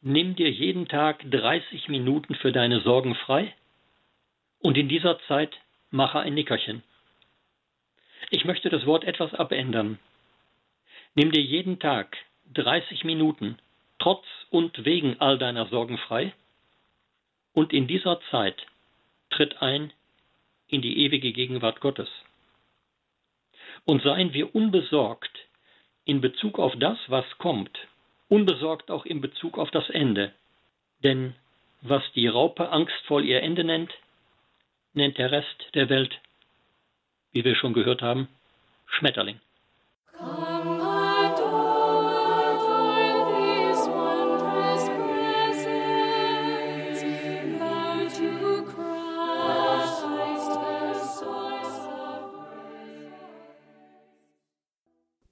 nimm 0.00 0.36
dir 0.36 0.50
jeden 0.50 0.88
Tag 0.88 1.24
30 1.30 1.88
Minuten 1.88 2.34
für 2.34 2.52
deine 2.52 2.80
Sorgen 2.80 3.14
frei 3.14 3.54
und 4.60 4.76
in 4.76 4.88
dieser 4.88 5.18
Zeit 5.26 5.54
mache 5.94 6.18
ein 6.18 6.34
Nickerchen. 6.34 6.82
Ich 8.30 8.44
möchte 8.44 8.68
das 8.68 8.84
Wort 8.84 9.04
etwas 9.04 9.32
abändern. 9.32 9.98
Nimm 11.14 11.30
dir 11.30 11.40
jeden 11.40 11.78
Tag 11.78 12.16
30 12.52 13.04
Minuten 13.04 13.58
trotz 14.00 14.26
und 14.50 14.84
wegen 14.84 15.20
all 15.20 15.38
deiner 15.38 15.66
Sorgen 15.66 15.96
frei 15.98 16.34
und 17.52 17.72
in 17.72 17.86
dieser 17.86 18.20
Zeit 18.30 18.66
tritt 19.30 19.62
ein 19.62 19.92
in 20.66 20.82
die 20.82 20.98
ewige 21.04 21.32
Gegenwart 21.32 21.80
Gottes 21.80 22.08
und 23.84 24.02
seien 24.02 24.34
wir 24.34 24.52
unbesorgt 24.52 25.30
in 26.04 26.20
Bezug 26.20 26.58
auf 26.58 26.74
das, 26.76 26.98
was 27.06 27.24
kommt, 27.38 27.78
unbesorgt 28.28 28.90
auch 28.90 29.06
in 29.06 29.20
Bezug 29.20 29.58
auf 29.58 29.70
das 29.70 29.88
Ende. 29.90 30.34
Denn 31.04 31.36
was 31.82 32.02
die 32.14 32.26
Raupe 32.26 32.70
angstvoll 32.70 33.24
ihr 33.24 33.42
Ende 33.42 33.62
nennt, 33.62 33.92
nennt 34.94 35.18
der 35.18 35.30
Rest 35.30 35.68
der 35.74 35.88
Welt, 35.88 36.20
wie 37.32 37.44
wir 37.44 37.56
schon 37.56 37.72
gehört 37.72 38.02
haben, 38.02 38.28
Schmetterling. 38.86 39.40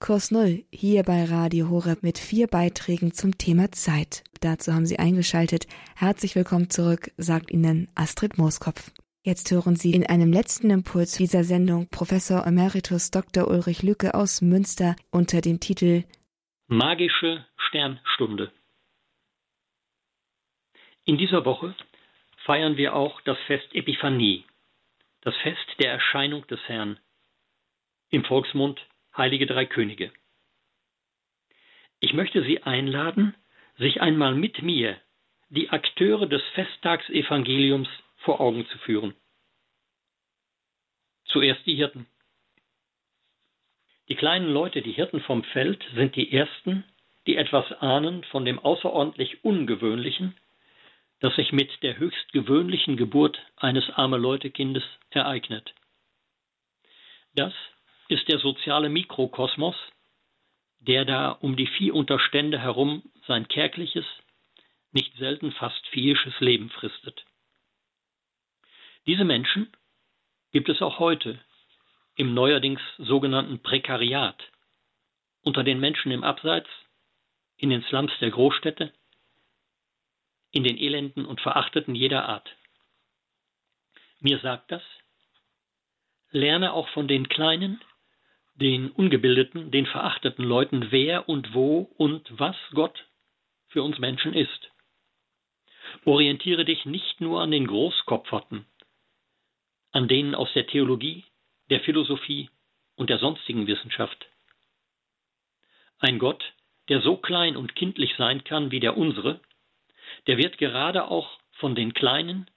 Kurs 0.01 0.33
Null 0.33 0.65
hier 0.73 1.05
bei 1.05 1.25
Radio 1.25 1.71
Horeb 1.71 2.03
mit 2.03 2.19
vier 2.19 2.49
Beiträgen 2.49 3.13
zum 3.15 3.39
Thema 3.39 3.71
Zeit. 3.71 4.25
Dazu 4.41 4.75
haben 4.75 4.85
Sie 4.85 4.99
eingeschaltet. 4.99 5.69
Herzlich 5.95 6.35
willkommen 6.35 6.71
zurück, 6.71 7.13
sagt 7.19 7.53
Ihnen 7.53 7.89
Astrid 7.95 8.37
Mooskopf. 8.37 8.91
Jetzt 9.25 9.53
hören 9.53 9.77
Sie 9.77 9.93
in 9.93 10.05
einem 10.05 10.33
letzten 10.33 10.71
Impuls 10.71 11.17
dieser 11.17 11.45
Sendung 11.45 11.89
Professor 11.89 12.45
Emeritus 12.45 13.13
Dr. 13.13 13.47
Ulrich 13.47 13.85
Lücke 13.85 14.15
aus 14.15 14.43
Münster 14.43 14.97
unter 15.13 15.41
dem 15.41 15.61
Titel 15.61 16.03
Magische 16.67 17.47
Sternstunde. 17.57 18.51
In 21.05 21.19
dieser 21.19 21.45
Woche 21.45 21.77
feiern 22.47 22.77
wir 22.77 22.97
auch 22.97 23.21
das 23.21 23.39
Fest 23.47 23.73
Epiphanie, 23.75 24.45
das 25.21 25.37
Fest 25.37 25.69
der 25.79 25.93
Erscheinung 25.93 26.45
des 26.49 26.59
Herrn. 26.67 26.99
Im 28.11 28.25
Volksmund 28.25 28.81
heilige 29.17 29.47
drei 29.47 29.67
Könige. 29.67 30.11
Ich 32.01 32.13
möchte 32.13 32.43
Sie 32.43 32.65
einladen, 32.65 33.37
sich 33.79 34.01
einmal 34.01 34.35
mit 34.35 34.63
mir 34.63 35.01
die 35.49 35.71
Akteure 35.71 36.27
des 36.27 36.43
Festtagsevangeliums 36.55 37.89
vor 38.25 38.41
Augen 38.41 38.67
zu 38.67 38.79
führen. 38.79 39.15
Zuerst 41.27 41.65
die 41.67 41.77
Hirten. 41.77 42.07
Die 44.09 44.17
kleinen 44.17 44.53
Leute, 44.53 44.83
die 44.83 44.93
Hirten 44.93 45.21
vom 45.21 45.45
Feld, 45.45 45.85
sind 45.95 46.17
die 46.17 46.33
Ersten, 46.33 46.85
die 47.27 47.37
etwas 47.37 47.71
ahnen 47.81 48.25
von 48.25 48.45
dem 48.45 48.59
außerordentlich 48.59 49.45
Ungewöhnlichen, 49.45 50.37
das 51.21 51.35
sich 51.37 51.53
mit 51.53 51.83
der 51.83 51.99
höchst 51.99 52.33
gewöhnlichen 52.33 52.97
Geburt 52.97 53.39
eines 53.57 53.89
arme 53.91 54.19
Leutekindes 54.19 54.83
ereignet. 55.11 55.73
Das 57.35 57.55
ist 58.09 58.29
der 58.29 58.39
soziale 58.39 58.89
Mikrokosmos, 58.89 59.77
der 60.81 61.05
da 61.05 61.31
um 61.31 61.57
die 61.57 61.69
Viehunterstände 61.69 62.59
herum 62.59 63.05
sein 63.27 63.47
kärgliches, 63.47 64.05
nicht 64.91 65.17
selten 65.17 65.53
fast 65.53 65.87
viehisches 65.89 66.39
Leben 66.41 66.69
fristet. 66.71 67.25
Diese 69.07 69.25
Menschen 69.25 69.73
gibt 70.53 70.69
es 70.69 70.81
auch 70.81 70.99
heute 71.01 71.41
im 72.15 72.35
neuerdings 72.35 72.81
sogenannten 72.99 73.61
Prekariat, 73.61 74.41
unter 75.43 75.65
den 75.65 75.81
Menschen 75.81 76.13
im 76.13 76.23
Abseits, 76.23 76.69
in 77.57 77.71
den 77.71 77.83
Slums 77.85 78.13
der 78.21 78.31
Großstädte, 78.31 78.93
in 80.53 80.63
den 80.63 80.79
Elenden 80.79 81.27
und 81.27 81.41
Verachteten 81.41 81.95
jeder 81.95 82.29
Art. 82.29 82.49
Mir 84.21 84.39
sagt 84.39 84.71
das, 84.71 84.83
lerne 86.31 86.73
auch 86.73 86.89
von 86.91 87.09
den 87.09 87.29
Kleinen, 87.29 87.81
den 88.55 88.91
Ungebildeten, 88.91 89.73
den 89.73 89.87
verachteten 89.87 90.45
Leuten, 90.45 90.93
wer 90.93 91.29
und 91.29 91.55
wo 91.55 91.93
und 91.97 92.29
was 92.39 92.57
Gott 92.73 93.05
für 93.69 93.83
uns 93.83 93.99
Menschen 93.99 94.35
ist. 94.35 94.71
Orientiere 96.05 96.65
dich 96.65 96.85
nicht 96.85 97.21
nur 97.21 97.41
an 97.41 97.51
den 97.51 97.67
Großkopferten, 97.67 98.67
an 99.93 100.09
denen 100.09 100.35
aus 100.35 100.53
der 100.55 100.67
Theologie, 100.67 101.25
der 101.71 101.81
Philosophie 101.81 102.51
und 102.97 103.11
der 103.11 103.19
sonstigen 103.19 103.67
Wissenschaft. 103.67 104.27
Ein 105.99 106.19
Gott, 106.19 106.43
der 106.89 107.01
so 107.01 107.17
klein 107.17 107.57
und 107.57 107.77
kindlich 107.77 108.15
sein 108.17 108.43
kann 108.45 108.71
wie 108.71 108.81
der 108.81 108.97
unsere, 108.97 109.41
der 110.27 110.39
wird 110.39 110.59
gerade 110.59 111.05
auch 111.09 111.39
von 111.53 111.75
den 111.75 111.95
Kleinen, 111.95 112.51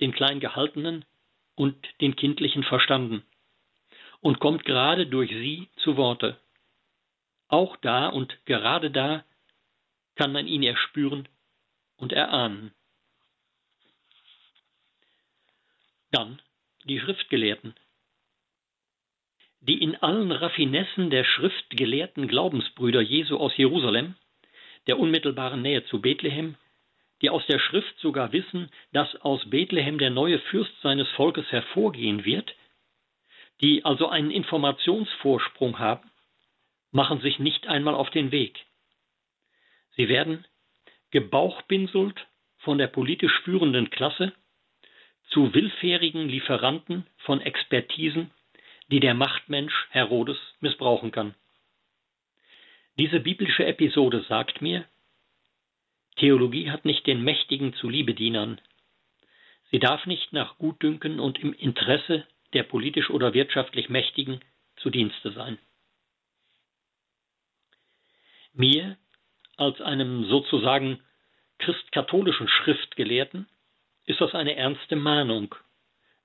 den 0.00 0.12
Kleingehaltenen 0.12 1.04
und 1.54 1.76
den 2.00 2.16
Kindlichen 2.16 2.64
verstanden 2.64 3.22
und 4.20 4.40
kommt 4.40 4.64
gerade 4.64 5.06
durch 5.06 5.30
sie 5.30 5.68
zu 5.76 5.96
Worte. 5.96 6.40
Auch 7.48 7.76
da 7.76 8.08
und 8.08 8.44
gerade 8.46 8.90
da 8.90 9.24
kann 10.14 10.32
man 10.32 10.46
ihn 10.46 10.62
erspüren 10.62 11.28
und 11.96 12.12
erahnen. 12.12 12.72
Dann 16.10 16.40
die 16.84 17.00
Schriftgelehrten. 17.00 17.74
Die 19.60 19.80
in 19.82 19.96
allen 19.96 20.32
Raffinessen 20.32 21.10
der 21.10 21.24
schriftgelehrten 21.24 22.26
Glaubensbrüder 22.26 23.00
Jesu 23.00 23.36
aus 23.36 23.56
Jerusalem, 23.56 24.16
der 24.86 24.98
unmittelbaren 24.98 25.62
Nähe 25.62 25.84
zu 25.84 26.00
Bethlehem, 26.00 26.56
die 27.20 27.30
aus 27.30 27.46
der 27.46 27.60
Schrift 27.60 27.96
sogar 28.00 28.32
wissen, 28.32 28.70
dass 28.92 29.14
aus 29.16 29.48
Bethlehem 29.48 29.98
der 29.98 30.10
neue 30.10 30.40
Fürst 30.40 30.72
seines 30.82 31.08
Volkes 31.10 31.50
hervorgehen 31.52 32.24
wird, 32.24 32.52
die 33.60 33.84
also 33.84 34.08
einen 34.08 34.32
Informationsvorsprung 34.32 35.78
haben, 35.78 36.10
machen 36.90 37.20
sich 37.20 37.38
nicht 37.38 37.68
einmal 37.68 37.94
auf 37.94 38.10
den 38.10 38.32
Weg. 38.32 38.66
Sie 39.94 40.08
werden 40.08 40.44
gebauchpinselt 41.12 42.26
von 42.58 42.78
der 42.78 42.88
politisch 42.88 43.38
führenden 43.44 43.90
Klasse 43.90 44.32
zu 45.32 45.54
willfährigen 45.54 46.28
Lieferanten 46.28 47.06
von 47.18 47.40
Expertisen, 47.40 48.30
die 48.88 49.00
der 49.00 49.14
Machtmensch 49.14 49.88
Herodes 49.90 50.36
missbrauchen 50.60 51.10
kann. 51.10 51.34
Diese 52.98 53.20
biblische 53.20 53.64
Episode 53.64 54.24
sagt 54.28 54.60
mir, 54.60 54.84
Theologie 56.16 56.70
hat 56.70 56.84
nicht 56.84 57.06
den 57.06 57.24
Mächtigen 57.24 57.72
zu 57.74 57.88
Liebedienern. 57.88 58.60
Sie 59.70 59.78
darf 59.78 60.04
nicht 60.04 60.34
nach 60.34 60.58
Gutdünken 60.58 61.18
und 61.18 61.38
im 61.38 61.54
Interesse 61.54 62.26
der 62.52 62.64
politisch 62.64 63.08
oder 63.08 63.32
wirtschaftlich 63.32 63.88
Mächtigen 63.88 64.40
zu 64.76 64.90
Dienste 64.90 65.32
sein. 65.32 65.58
Mir 68.52 68.98
als 69.56 69.80
einem 69.80 70.26
sozusagen 70.26 71.00
christkatholischen 71.58 72.48
Schriftgelehrten 72.48 73.48
ist 74.06 74.20
das 74.20 74.34
eine 74.34 74.56
ernste 74.56 74.96
Mahnung, 74.96 75.54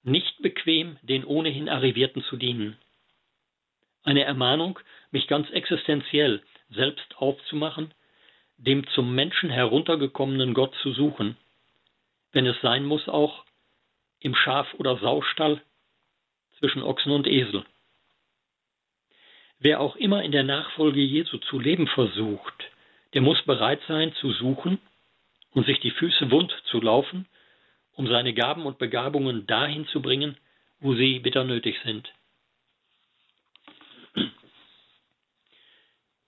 nicht 0.04 0.42
bequem 0.42 0.98
den 1.02 1.26
ohnehin 1.26 1.70
Arrivierten 1.70 2.24
zu 2.24 2.38
dienen. 2.38 2.78
Eine 4.04 4.24
Ermahnung, 4.24 4.80
mich 5.12 5.28
ganz 5.28 5.50
existenziell 5.52 6.42
selbst 6.70 7.18
aufzumachen, 7.18 7.94
dem 8.58 8.88
zum 8.90 9.14
Menschen 9.14 9.50
heruntergekommenen 9.50 10.54
Gott 10.54 10.74
zu 10.82 10.92
suchen, 10.94 11.38
wenn 12.32 12.46
es 12.46 12.60
sein 12.62 12.86
muss 12.86 13.08
auch 13.08 13.46
im 14.20 14.36
Schaf- 14.36 14.74
oder 14.76 14.98
Saustall 14.98 15.62
zwischen 16.60 16.82
Ochsen 16.82 17.12
und 17.12 17.28
Esel. 17.28 17.66
Wer 19.60 19.80
auch 19.80 19.96
immer 19.96 20.24
in 20.24 20.32
der 20.32 20.44
Nachfolge 20.44 21.02
Jesu 21.02 21.38
zu 21.38 21.60
leben 21.60 21.88
versucht, 21.88 22.72
der 23.14 23.22
muss 23.22 23.42
bereit 23.44 23.82
sein 23.88 24.14
zu 24.16 24.32
suchen 24.32 24.80
und 25.52 25.66
sich 25.66 25.80
die 25.80 25.92
Füße 25.92 26.30
wund 26.32 26.52
zu 26.66 26.82
laufen, 26.82 27.28
um 27.98 28.08
seine 28.08 28.34
Gaben 28.34 28.66
und 28.66 28.78
Begabungen 28.78 29.48
dahin 29.48 29.88
zu 29.88 30.02
bringen, 30.02 30.38
wo 30.80 30.94
sie 30.94 31.20
bitter 31.20 31.44
nötig 31.44 31.78
sind. 31.84 32.08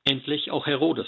Endlich 0.04 0.50
auch 0.50 0.66
Herodes. 0.66 1.08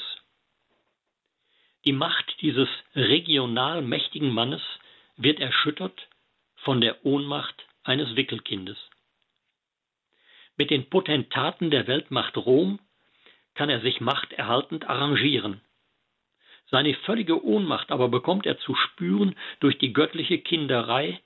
Die 1.86 1.94
Macht 1.94 2.36
dieses 2.42 2.70
regional 2.96 3.82
mächtigen 3.82 4.30
Mannes 4.30 4.62
wird 5.18 5.40
erschüttert 5.40 6.08
von 6.58 6.80
der 6.80 7.04
Ohnmacht 7.04 7.66
eines 7.84 8.16
Wickelkindes. 8.16 8.78
Mit 10.58 10.70
den 10.70 10.88
Potentaten 10.92 11.72
der 11.72 11.88
Weltmacht 11.88 12.38
Rom 12.38 12.80
kann 13.56 13.72
er 13.72 13.82
sich 13.82 14.00
machterhaltend 14.00 14.88
arrangieren. 14.88 15.62
Seine 16.72 16.94
völlige 16.94 17.44
Ohnmacht 17.44 17.92
aber 17.92 18.08
bekommt 18.08 18.46
er 18.46 18.58
zu 18.60 18.74
spüren 18.76 19.36
durch 19.60 19.78
die 19.78 19.92
göttliche 19.92 20.40
Kinderei, 20.40 21.22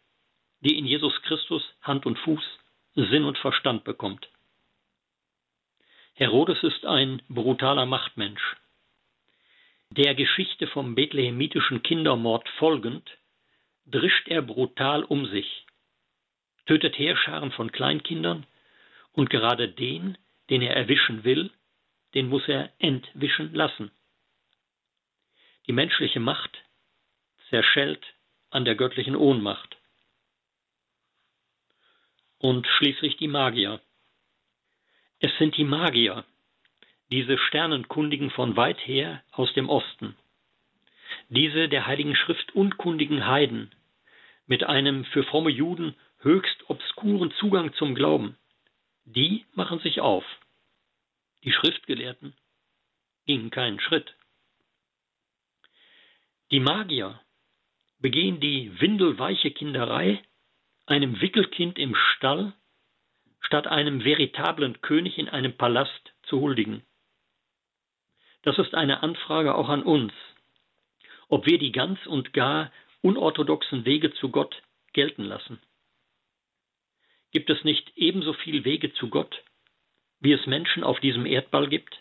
die 0.62 0.78
in 0.78 0.86
Jesus 0.86 1.14
Christus 1.22 1.64
Hand 1.84 2.08
und 2.08 2.18
Fuß, 2.20 2.44
Sinn 2.96 3.24
und 3.24 3.38
Verstand 3.38 3.84
bekommt. 3.84 4.28
Herodes 6.16 6.64
ist 6.64 6.86
ein 6.86 7.22
brutaler 7.30 7.86
Machtmensch. 7.86 8.56
Der 9.92 10.16
Geschichte 10.16 10.66
vom 10.66 10.96
bethlehemitischen 10.96 11.84
Kindermord 11.84 12.50
folgend, 12.58 13.08
drischt 13.86 14.28
er 14.28 14.42
brutal 14.42 15.04
um 15.04 15.28
sich, 15.28 15.66
tötet 16.66 16.98
Heerscharen 16.98 17.52
von 17.52 17.72
Kleinkindern 17.72 18.48
und 19.12 19.30
gerade 19.30 19.70
den, 19.70 20.18
den 20.50 20.64
er 20.64 20.76
erwischen 20.76 21.24
will, 21.24 21.52
den 22.16 22.30
muss 22.30 22.48
er 22.48 22.72
entwischen 22.80 23.54
lassen. 23.54 23.92
Die 25.68 25.74
menschliche 25.74 26.20
Macht 26.20 26.64
zerschellt 27.50 28.06
an 28.50 28.66
der 28.66 28.76
göttlichen 28.76 29.16
Ohnmacht. 29.16 29.78
Und 32.38 32.68
schließlich 32.68 33.18
die 33.18 33.28
Magier. 33.28 33.82
Es 35.20 35.36
sind 35.40 35.58
die 35.58 35.64
Magier, 35.64 36.26
diese 37.12 37.38
Sternenkundigen 37.38 38.30
von 38.32 38.56
weit 38.56 38.78
her 38.86 39.24
aus 39.32 39.54
dem 39.54 39.70
Osten, 39.70 40.16
diese 41.30 41.70
der 41.70 41.88
Heiligen 41.88 42.16
Schrift 42.16 42.54
unkundigen 42.54 43.26
Heiden, 43.26 43.74
mit 44.46 44.64
einem 44.64 45.06
für 45.06 45.24
fromme 45.24 45.50
Juden 45.50 45.96
höchst 46.20 46.70
obskuren 46.70 47.32
Zugang 47.40 47.74
zum 47.74 47.96
Glauben, 47.96 48.38
die 49.06 49.46
machen 49.54 49.80
sich 49.80 50.02
auf. 50.02 50.26
Die 51.44 51.52
Schriftgelehrten 51.52 52.36
gingen 53.26 53.52
keinen 53.52 53.80
Schritt. 53.80 54.16
Die 56.52 56.60
Magier 56.60 57.20
begehen 58.00 58.40
die 58.40 58.80
windelweiche 58.80 59.50
Kinderei, 59.50 60.22
einem 60.86 61.20
Wickelkind 61.20 61.80
im 61.80 61.96
Stall 61.96 62.54
statt 63.42 63.66
einem 63.68 64.04
veritablen 64.04 64.82
König 64.82 65.18
in 65.18 65.28
einem 65.28 65.58
Palast 65.58 66.14
zu 66.24 66.40
huldigen. 66.40 66.86
Das 68.44 68.60
ist 68.60 68.76
eine 68.76 69.02
Anfrage 69.02 69.56
auch 69.56 69.70
an 69.70 69.82
uns, 69.82 70.14
ob 71.30 71.48
wir 71.48 71.58
die 71.58 71.72
ganz 71.72 72.06
und 72.06 72.34
gar 72.34 72.72
unorthodoxen 73.02 73.86
Wege 73.86 74.14
zu 74.14 74.30
Gott 74.30 74.62
gelten 74.94 75.24
lassen. 75.24 75.60
Gibt 77.32 77.50
es 77.50 77.64
nicht 77.64 77.92
ebenso 77.96 78.34
viele 78.34 78.64
Wege 78.66 78.94
zu 78.94 79.10
Gott, 79.10 79.44
wie 80.20 80.32
es 80.32 80.46
Menschen 80.46 80.84
auf 80.84 81.00
diesem 81.00 81.26
Erdball 81.26 81.68
gibt? 81.68 82.00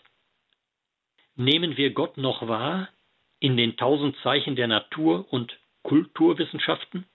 Nehmen 1.35 1.77
wir 1.77 1.91
Gott 1.91 2.17
noch 2.17 2.47
wahr 2.47 2.89
in 3.45 3.57
den 3.57 3.77
tausend 3.77 4.17
Zeichen 4.23 4.55
der 4.55 4.65
Natur- 4.65 5.31
und 5.31 5.55
Kulturwissenschaften? 5.83 7.05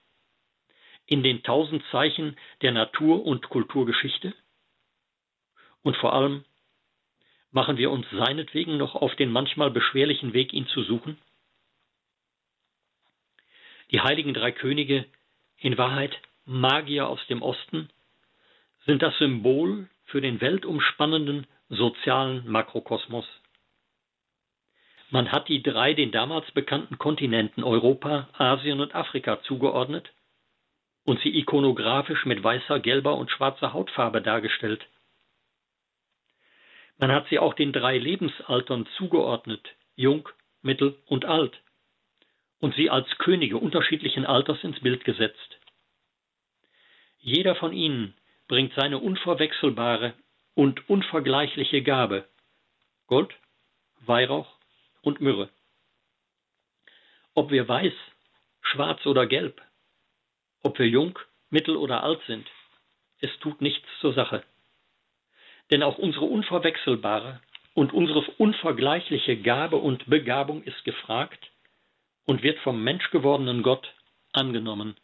In 1.07 1.25
den 1.25 1.43
tausend 1.43 1.83
Zeichen 1.91 2.37
der 2.63 2.71
Natur- 2.71 3.25
und 3.27 3.49
Kulturgeschichte? 3.49 4.33
Und 5.83 5.97
vor 5.97 6.13
allem, 6.13 6.45
machen 7.51 7.79
wir 7.79 7.91
uns 7.91 8.07
seinetwegen 8.13 8.77
noch 8.77 8.95
auf 8.95 9.17
den 9.17 9.33
manchmal 9.33 9.73
beschwerlichen 9.73 10.33
Weg, 10.33 10.53
ihn 10.53 10.69
zu 10.69 10.85
suchen? 10.85 11.19
Die 13.91 14.01
heiligen 14.01 14.33
drei 14.33 14.53
Könige, 14.53 15.07
in 15.57 15.79
Wahrheit 15.79 16.17
Magier 16.45 17.09
aus 17.09 17.27
dem 17.27 17.43
Osten, 17.43 17.91
sind 18.87 19.03
das 19.03 19.19
Symbol 19.19 19.89
für 20.05 20.21
den 20.21 20.41
weltumspannenden 20.41 21.49
sozialen 21.71 22.49
Makrokosmos. 22.49 23.27
Man 25.11 25.33
hat 25.33 25.49
die 25.49 25.63
drei 25.63 25.93
den 25.93 26.13
damals 26.13 26.51
bekannten 26.53 26.97
Kontinenten 26.99 27.65
Europa, 27.65 28.29
Asien 28.33 28.81
und 28.81 28.95
Afrika 28.95 29.43
zugeordnet 29.43 30.13
und 31.05 31.21
sie 31.21 31.37
ikonografisch 31.37 32.25
mit 32.27 32.43
weißer, 32.43 32.79
gelber 32.79 33.17
und 33.17 33.31
schwarzer 33.31 33.73
Hautfarbe 33.73 34.23
dargestellt. 34.23 34.87
Man 36.99 37.11
hat 37.11 37.27
sie 37.29 37.41
auch 37.41 37.55
den 37.55 37.73
drei 37.73 37.99
Lebensaltern 37.99 38.87
zugeordnet, 38.97 39.67
jung, 39.97 40.29
mittel 40.63 40.97
und 41.07 41.25
alt, 41.25 41.59
und 42.61 42.75
sie 42.77 42.91
als 42.91 43.09
Könige 43.19 43.57
unterschiedlichen 43.57 44.27
Alters 44.27 44.63
ins 44.63 44.79
Bild 44.81 45.05
gesetzt. 45.05 45.59
Jeder 47.19 47.57
von 47.57 47.73
ihnen 47.73 48.15
bringt 48.47 48.75
seine 48.75 48.99
unverwechselbare 48.99 50.15
und 50.55 50.89
unvergleichliche 50.89 51.83
Gabe 51.83 52.29
Gold, 53.07 53.35
Weihrauch 54.07 54.60
und 55.03 55.21
Myrrhe. 55.21 55.49
Ob 57.35 57.51
wir 57.51 57.69
weiß, 57.69 57.95
schwarz 58.63 59.05
oder 59.07 59.27
gelb, 59.27 59.61
ob 60.63 60.79
wir 60.79 60.89
jung, 60.89 61.19
mittel 61.51 61.77
oder 61.77 62.03
alt 62.03 62.21
sind, 62.27 62.47
es 63.21 63.31
tut 63.41 63.61
nichts 63.61 63.87
zur 64.01 64.15
Sache. 64.15 64.45
Denn 65.71 65.83
auch 65.83 65.99
unsere 65.99 66.25
unverwechselbare 66.25 67.41
und 67.75 67.93
unsere 67.93 68.21
unvergleichliche 68.39 69.41
Gabe 69.41 69.77
und 69.77 70.07
Begabung 70.07 70.63
ist 70.65 70.85
gefragt 70.85 71.51
und 72.27 72.43
wird 72.43 72.59
vom 72.61 72.83
menschgewordenen 72.83 73.63
Gott 73.63 73.93
angenommen. 74.33 74.97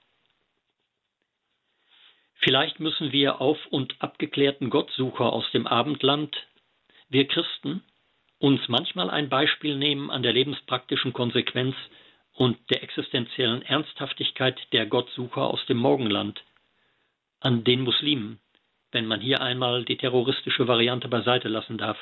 Vielleicht 2.40 2.80
müssen 2.80 3.12
wir 3.12 3.40
auf 3.40 3.58
und 3.70 4.00
abgeklärten 4.00 4.70
Gottsucher 4.70 5.32
aus 5.32 5.50
dem 5.52 5.66
Abendland, 5.66 6.36
wir 7.08 7.26
Christen, 7.26 7.82
uns 8.38 8.60
manchmal 8.68 9.10
ein 9.10 9.28
Beispiel 9.28 9.76
nehmen 9.76 10.10
an 10.10 10.22
der 10.22 10.32
lebenspraktischen 10.32 11.12
Konsequenz 11.12 11.74
und 12.34 12.58
der 12.70 12.82
existenziellen 12.82 13.62
Ernsthaftigkeit 13.62 14.60
der 14.72 14.86
Gottsucher 14.86 15.42
aus 15.42 15.64
dem 15.66 15.78
Morgenland, 15.78 16.42
an 17.40 17.64
den 17.64 17.80
Muslimen, 17.80 18.40
wenn 18.92 19.06
man 19.06 19.20
hier 19.20 19.40
einmal 19.40 19.84
die 19.84 19.96
terroristische 19.96 20.68
Variante 20.68 21.08
beiseite 21.08 21.48
lassen 21.48 21.78
darf. 21.78 21.98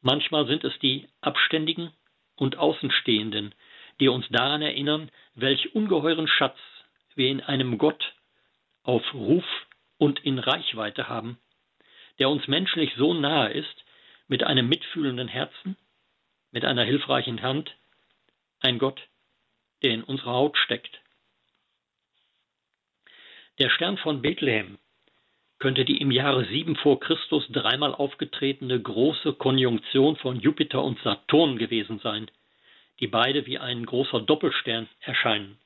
Manchmal 0.00 0.46
sind 0.46 0.64
es 0.64 0.76
die 0.80 1.08
Abständigen 1.20 1.92
und 2.36 2.58
Außenstehenden, 2.58 3.54
die 4.00 4.08
uns 4.08 4.26
daran 4.30 4.62
erinnern, 4.62 5.10
welch 5.34 5.74
ungeheuren 5.76 6.26
Schatz 6.26 6.58
wir 7.14 7.28
in 7.28 7.40
einem 7.40 7.78
Gott 7.78 8.14
auf 8.82 9.02
Ruf 9.14 9.44
und 9.98 10.18
in 10.24 10.40
Reichweite 10.40 11.08
haben, 11.08 11.38
der 12.18 12.30
uns 12.30 12.48
menschlich 12.48 12.92
so 12.96 13.14
nahe 13.14 13.52
ist, 13.52 13.84
mit 14.28 14.42
einem 14.44 14.68
mitfühlenden 14.68 15.28
Herzen, 15.28 15.76
mit 16.50 16.64
einer 16.64 16.84
hilfreichen 16.84 17.42
Hand, 17.42 17.76
ein 18.60 18.78
Gott, 18.78 19.00
der 19.82 19.92
in 19.92 20.04
unserer 20.04 20.32
Haut 20.32 20.56
steckt. 20.56 21.00
Der 23.58 23.70
Stern 23.70 23.98
von 23.98 24.22
Bethlehem 24.22 24.78
könnte 25.58 25.84
die 25.84 26.00
im 26.00 26.10
Jahre 26.10 26.44
7 26.44 26.74
vor 26.76 26.98
Christus 26.98 27.46
dreimal 27.50 27.94
aufgetretene 27.94 28.80
große 28.80 29.34
Konjunktion 29.34 30.16
von 30.16 30.40
Jupiter 30.40 30.82
und 30.82 31.00
Saturn 31.02 31.58
gewesen 31.58 32.00
sein, 32.00 32.30
die 32.98 33.06
beide 33.06 33.46
wie 33.46 33.58
ein 33.58 33.86
großer 33.86 34.20
Doppelstern 34.20 34.88
erscheinen. 35.00 35.58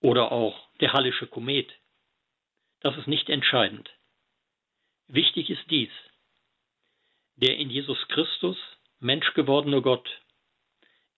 Oder 0.00 0.30
auch 0.30 0.68
der 0.80 0.92
Hallische 0.92 1.26
Komet. 1.26 1.72
Das 2.80 2.96
ist 2.96 3.08
nicht 3.08 3.28
entscheidend. 3.28 3.90
Wichtig 5.08 5.50
ist 5.50 5.68
dies. 5.70 5.90
Der 7.40 7.56
in 7.56 7.70
Jesus 7.70 7.98
Christus 8.08 8.58
Mensch 8.98 9.32
gewordene 9.32 9.80
Gott 9.80 10.06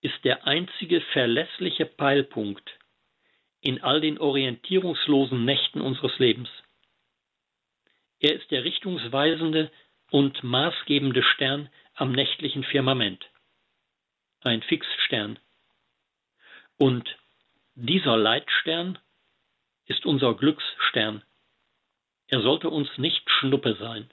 ist 0.02 0.24
der 0.24 0.46
einzige 0.46 1.00
verlässliche 1.00 1.84
Peilpunkt 1.84 2.78
in 3.60 3.82
all 3.82 4.00
den 4.00 4.18
orientierungslosen 4.18 5.44
Nächten 5.44 5.80
unseres 5.80 6.16
Lebens. 6.20 6.48
Er 8.20 8.34
ist 8.34 8.48
der 8.52 8.62
richtungsweisende 8.62 9.72
und 10.10 10.44
maßgebende 10.44 11.24
Stern 11.24 11.68
am 11.94 12.12
nächtlichen 12.12 12.62
Firmament. 12.62 13.28
Ein 14.42 14.62
Fixstern. 14.62 15.40
Und 16.78 17.18
dieser 17.74 18.16
Leitstern 18.16 18.98
ist 19.86 20.06
unser 20.06 20.34
Glücksstern. 20.34 21.24
Er 22.28 22.42
sollte 22.42 22.70
uns 22.70 22.96
nicht 22.96 23.28
Schnuppe 23.28 23.74
sein. 23.74 24.08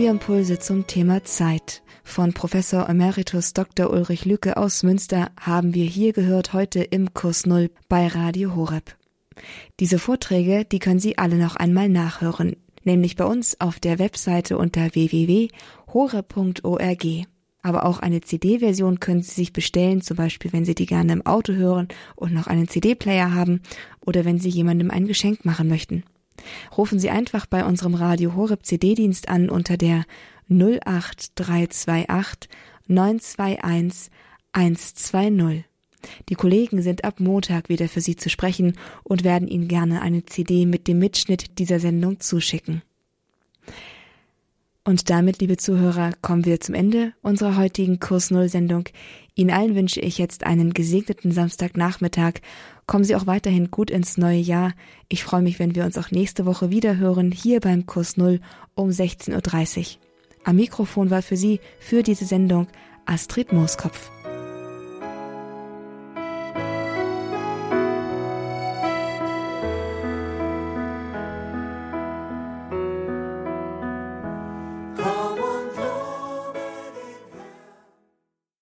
Vier 0.00 0.12
Impulse 0.12 0.58
zum 0.58 0.86
Thema 0.86 1.24
Zeit. 1.24 1.82
Von 2.04 2.32
Professor 2.32 2.88
Emeritus 2.88 3.52
Dr. 3.52 3.90
Ulrich 3.90 4.24
Lücke 4.24 4.56
aus 4.56 4.82
Münster 4.82 5.30
haben 5.38 5.74
wir 5.74 5.84
hier 5.84 6.14
gehört 6.14 6.54
heute 6.54 6.82
im 6.82 7.12
Kurs 7.12 7.44
Null 7.44 7.70
bei 7.86 8.06
Radio 8.06 8.56
Horeb. 8.56 8.96
Diese 9.78 9.98
Vorträge, 9.98 10.64
die 10.64 10.78
können 10.78 11.00
Sie 11.00 11.18
alle 11.18 11.36
noch 11.36 11.54
einmal 11.56 11.90
nachhören, 11.90 12.56
nämlich 12.82 13.14
bei 13.14 13.26
uns 13.26 13.60
auf 13.60 13.78
der 13.78 13.98
Webseite 13.98 14.56
unter 14.56 14.94
www.horeb.org. 14.94 15.50
Aber 17.60 17.84
auch 17.84 17.98
eine 17.98 18.22
CD-Version 18.22 19.00
können 19.00 19.20
Sie 19.20 19.34
sich 19.34 19.52
bestellen, 19.52 20.00
zum 20.00 20.16
Beispiel 20.16 20.54
wenn 20.54 20.64
Sie 20.64 20.74
die 20.74 20.86
gerne 20.86 21.12
im 21.12 21.26
Auto 21.26 21.52
hören 21.52 21.88
und 22.16 22.32
noch 22.32 22.46
einen 22.46 22.68
CD-Player 22.68 23.34
haben 23.34 23.60
oder 24.00 24.24
wenn 24.24 24.38
Sie 24.38 24.48
jemandem 24.48 24.90
ein 24.90 25.06
Geschenk 25.06 25.44
machen 25.44 25.68
möchten. 25.68 26.04
Rufen 26.76 26.98
Sie 26.98 27.10
einfach 27.10 27.46
bei 27.46 27.64
unserem 27.64 27.94
Radio 27.94 28.34
Horeb 28.34 28.64
CD-Dienst 28.64 29.28
an 29.28 29.50
unter 29.50 29.76
der 29.76 30.04
08328 30.48 32.50
921 32.86 34.10
120. 34.52 35.64
Die 36.28 36.34
Kollegen 36.34 36.82
sind 36.82 37.04
ab 37.04 37.20
Montag 37.20 37.68
wieder 37.68 37.88
für 37.88 38.00
Sie 38.00 38.16
zu 38.16 38.30
sprechen 38.30 38.76
und 39.04 39.24
werden 39.24 39.48
Ihnen 39.48 39.68
gerne 39.68 40.02
eine 40.02 40.24
CD 40.24 40.66
mit 40.66 40.88
dem 40.88 40.98
Mitschnitt 40.98 41.58
dieser 41.58 41.78
Sendung 41.78 42.20
zuschicken. 42.20 42.82
Und 44.82 45.10
damit, 45.10 45.40
liebe 45.40 45.58
Zuhörer, 45.58 46.12
kommen 46.22 46.46
wir 46.46 46.60
zum 46.60 46.74
Ende 46.74 47.12
unserer 47.20 47.56
heutigen 47.56 48.00
Kurs 48.00 48.30
Null 48.30 48.48
Sendung. 48.48 48.84
Ihnen 49.34 49.50
allen 49.50 49.74
wünsche 49.74 50.00
ich 50.00 50.18
jetzt 50.18 50.44
einen 50.44 50.72
gesegneten 50.72 51.32
Samstagnachmittag 51.32 52.34
Kommen 52.90 53.04
Sie 53.04 53.14
auch 53.14 53.28
weiterhin 53.28 53.70
gut 53.70 53.88
ins 53.88 54.18
neue 54.18 54.40
Jahr. 54.40 54.72
Ich 55.08 55.22
freue 55.22 55.42
mich, 55.42 55.60
wenn 55.60 55.76
wir 55.76 55.84
uns 55.84 55.96
auch 55.96 56.10
nächste 56.10 56.44
Woche 56.44 56.70
wieder 56.72 56.96
hören, 56.96 57.30
hier 57.30 57.60
beim 57.60 57.86
Kurs 57.86 58.16
Null 58.16 58.40
um 58.74 58.88
16.30 58.88 59.78
Uhr. 59.78 59.84
Am 60.42 60.56
Mikrofon 60.56 61.08
war 61.08 61.22
für 61.22 61.36
Sie 61.36 61.60
für 61.78 62.02
diese 62.02 62.24
Sendung 62.24 62.66
Astrid 63.06 63.52
Mooskopf. 63.52 64.10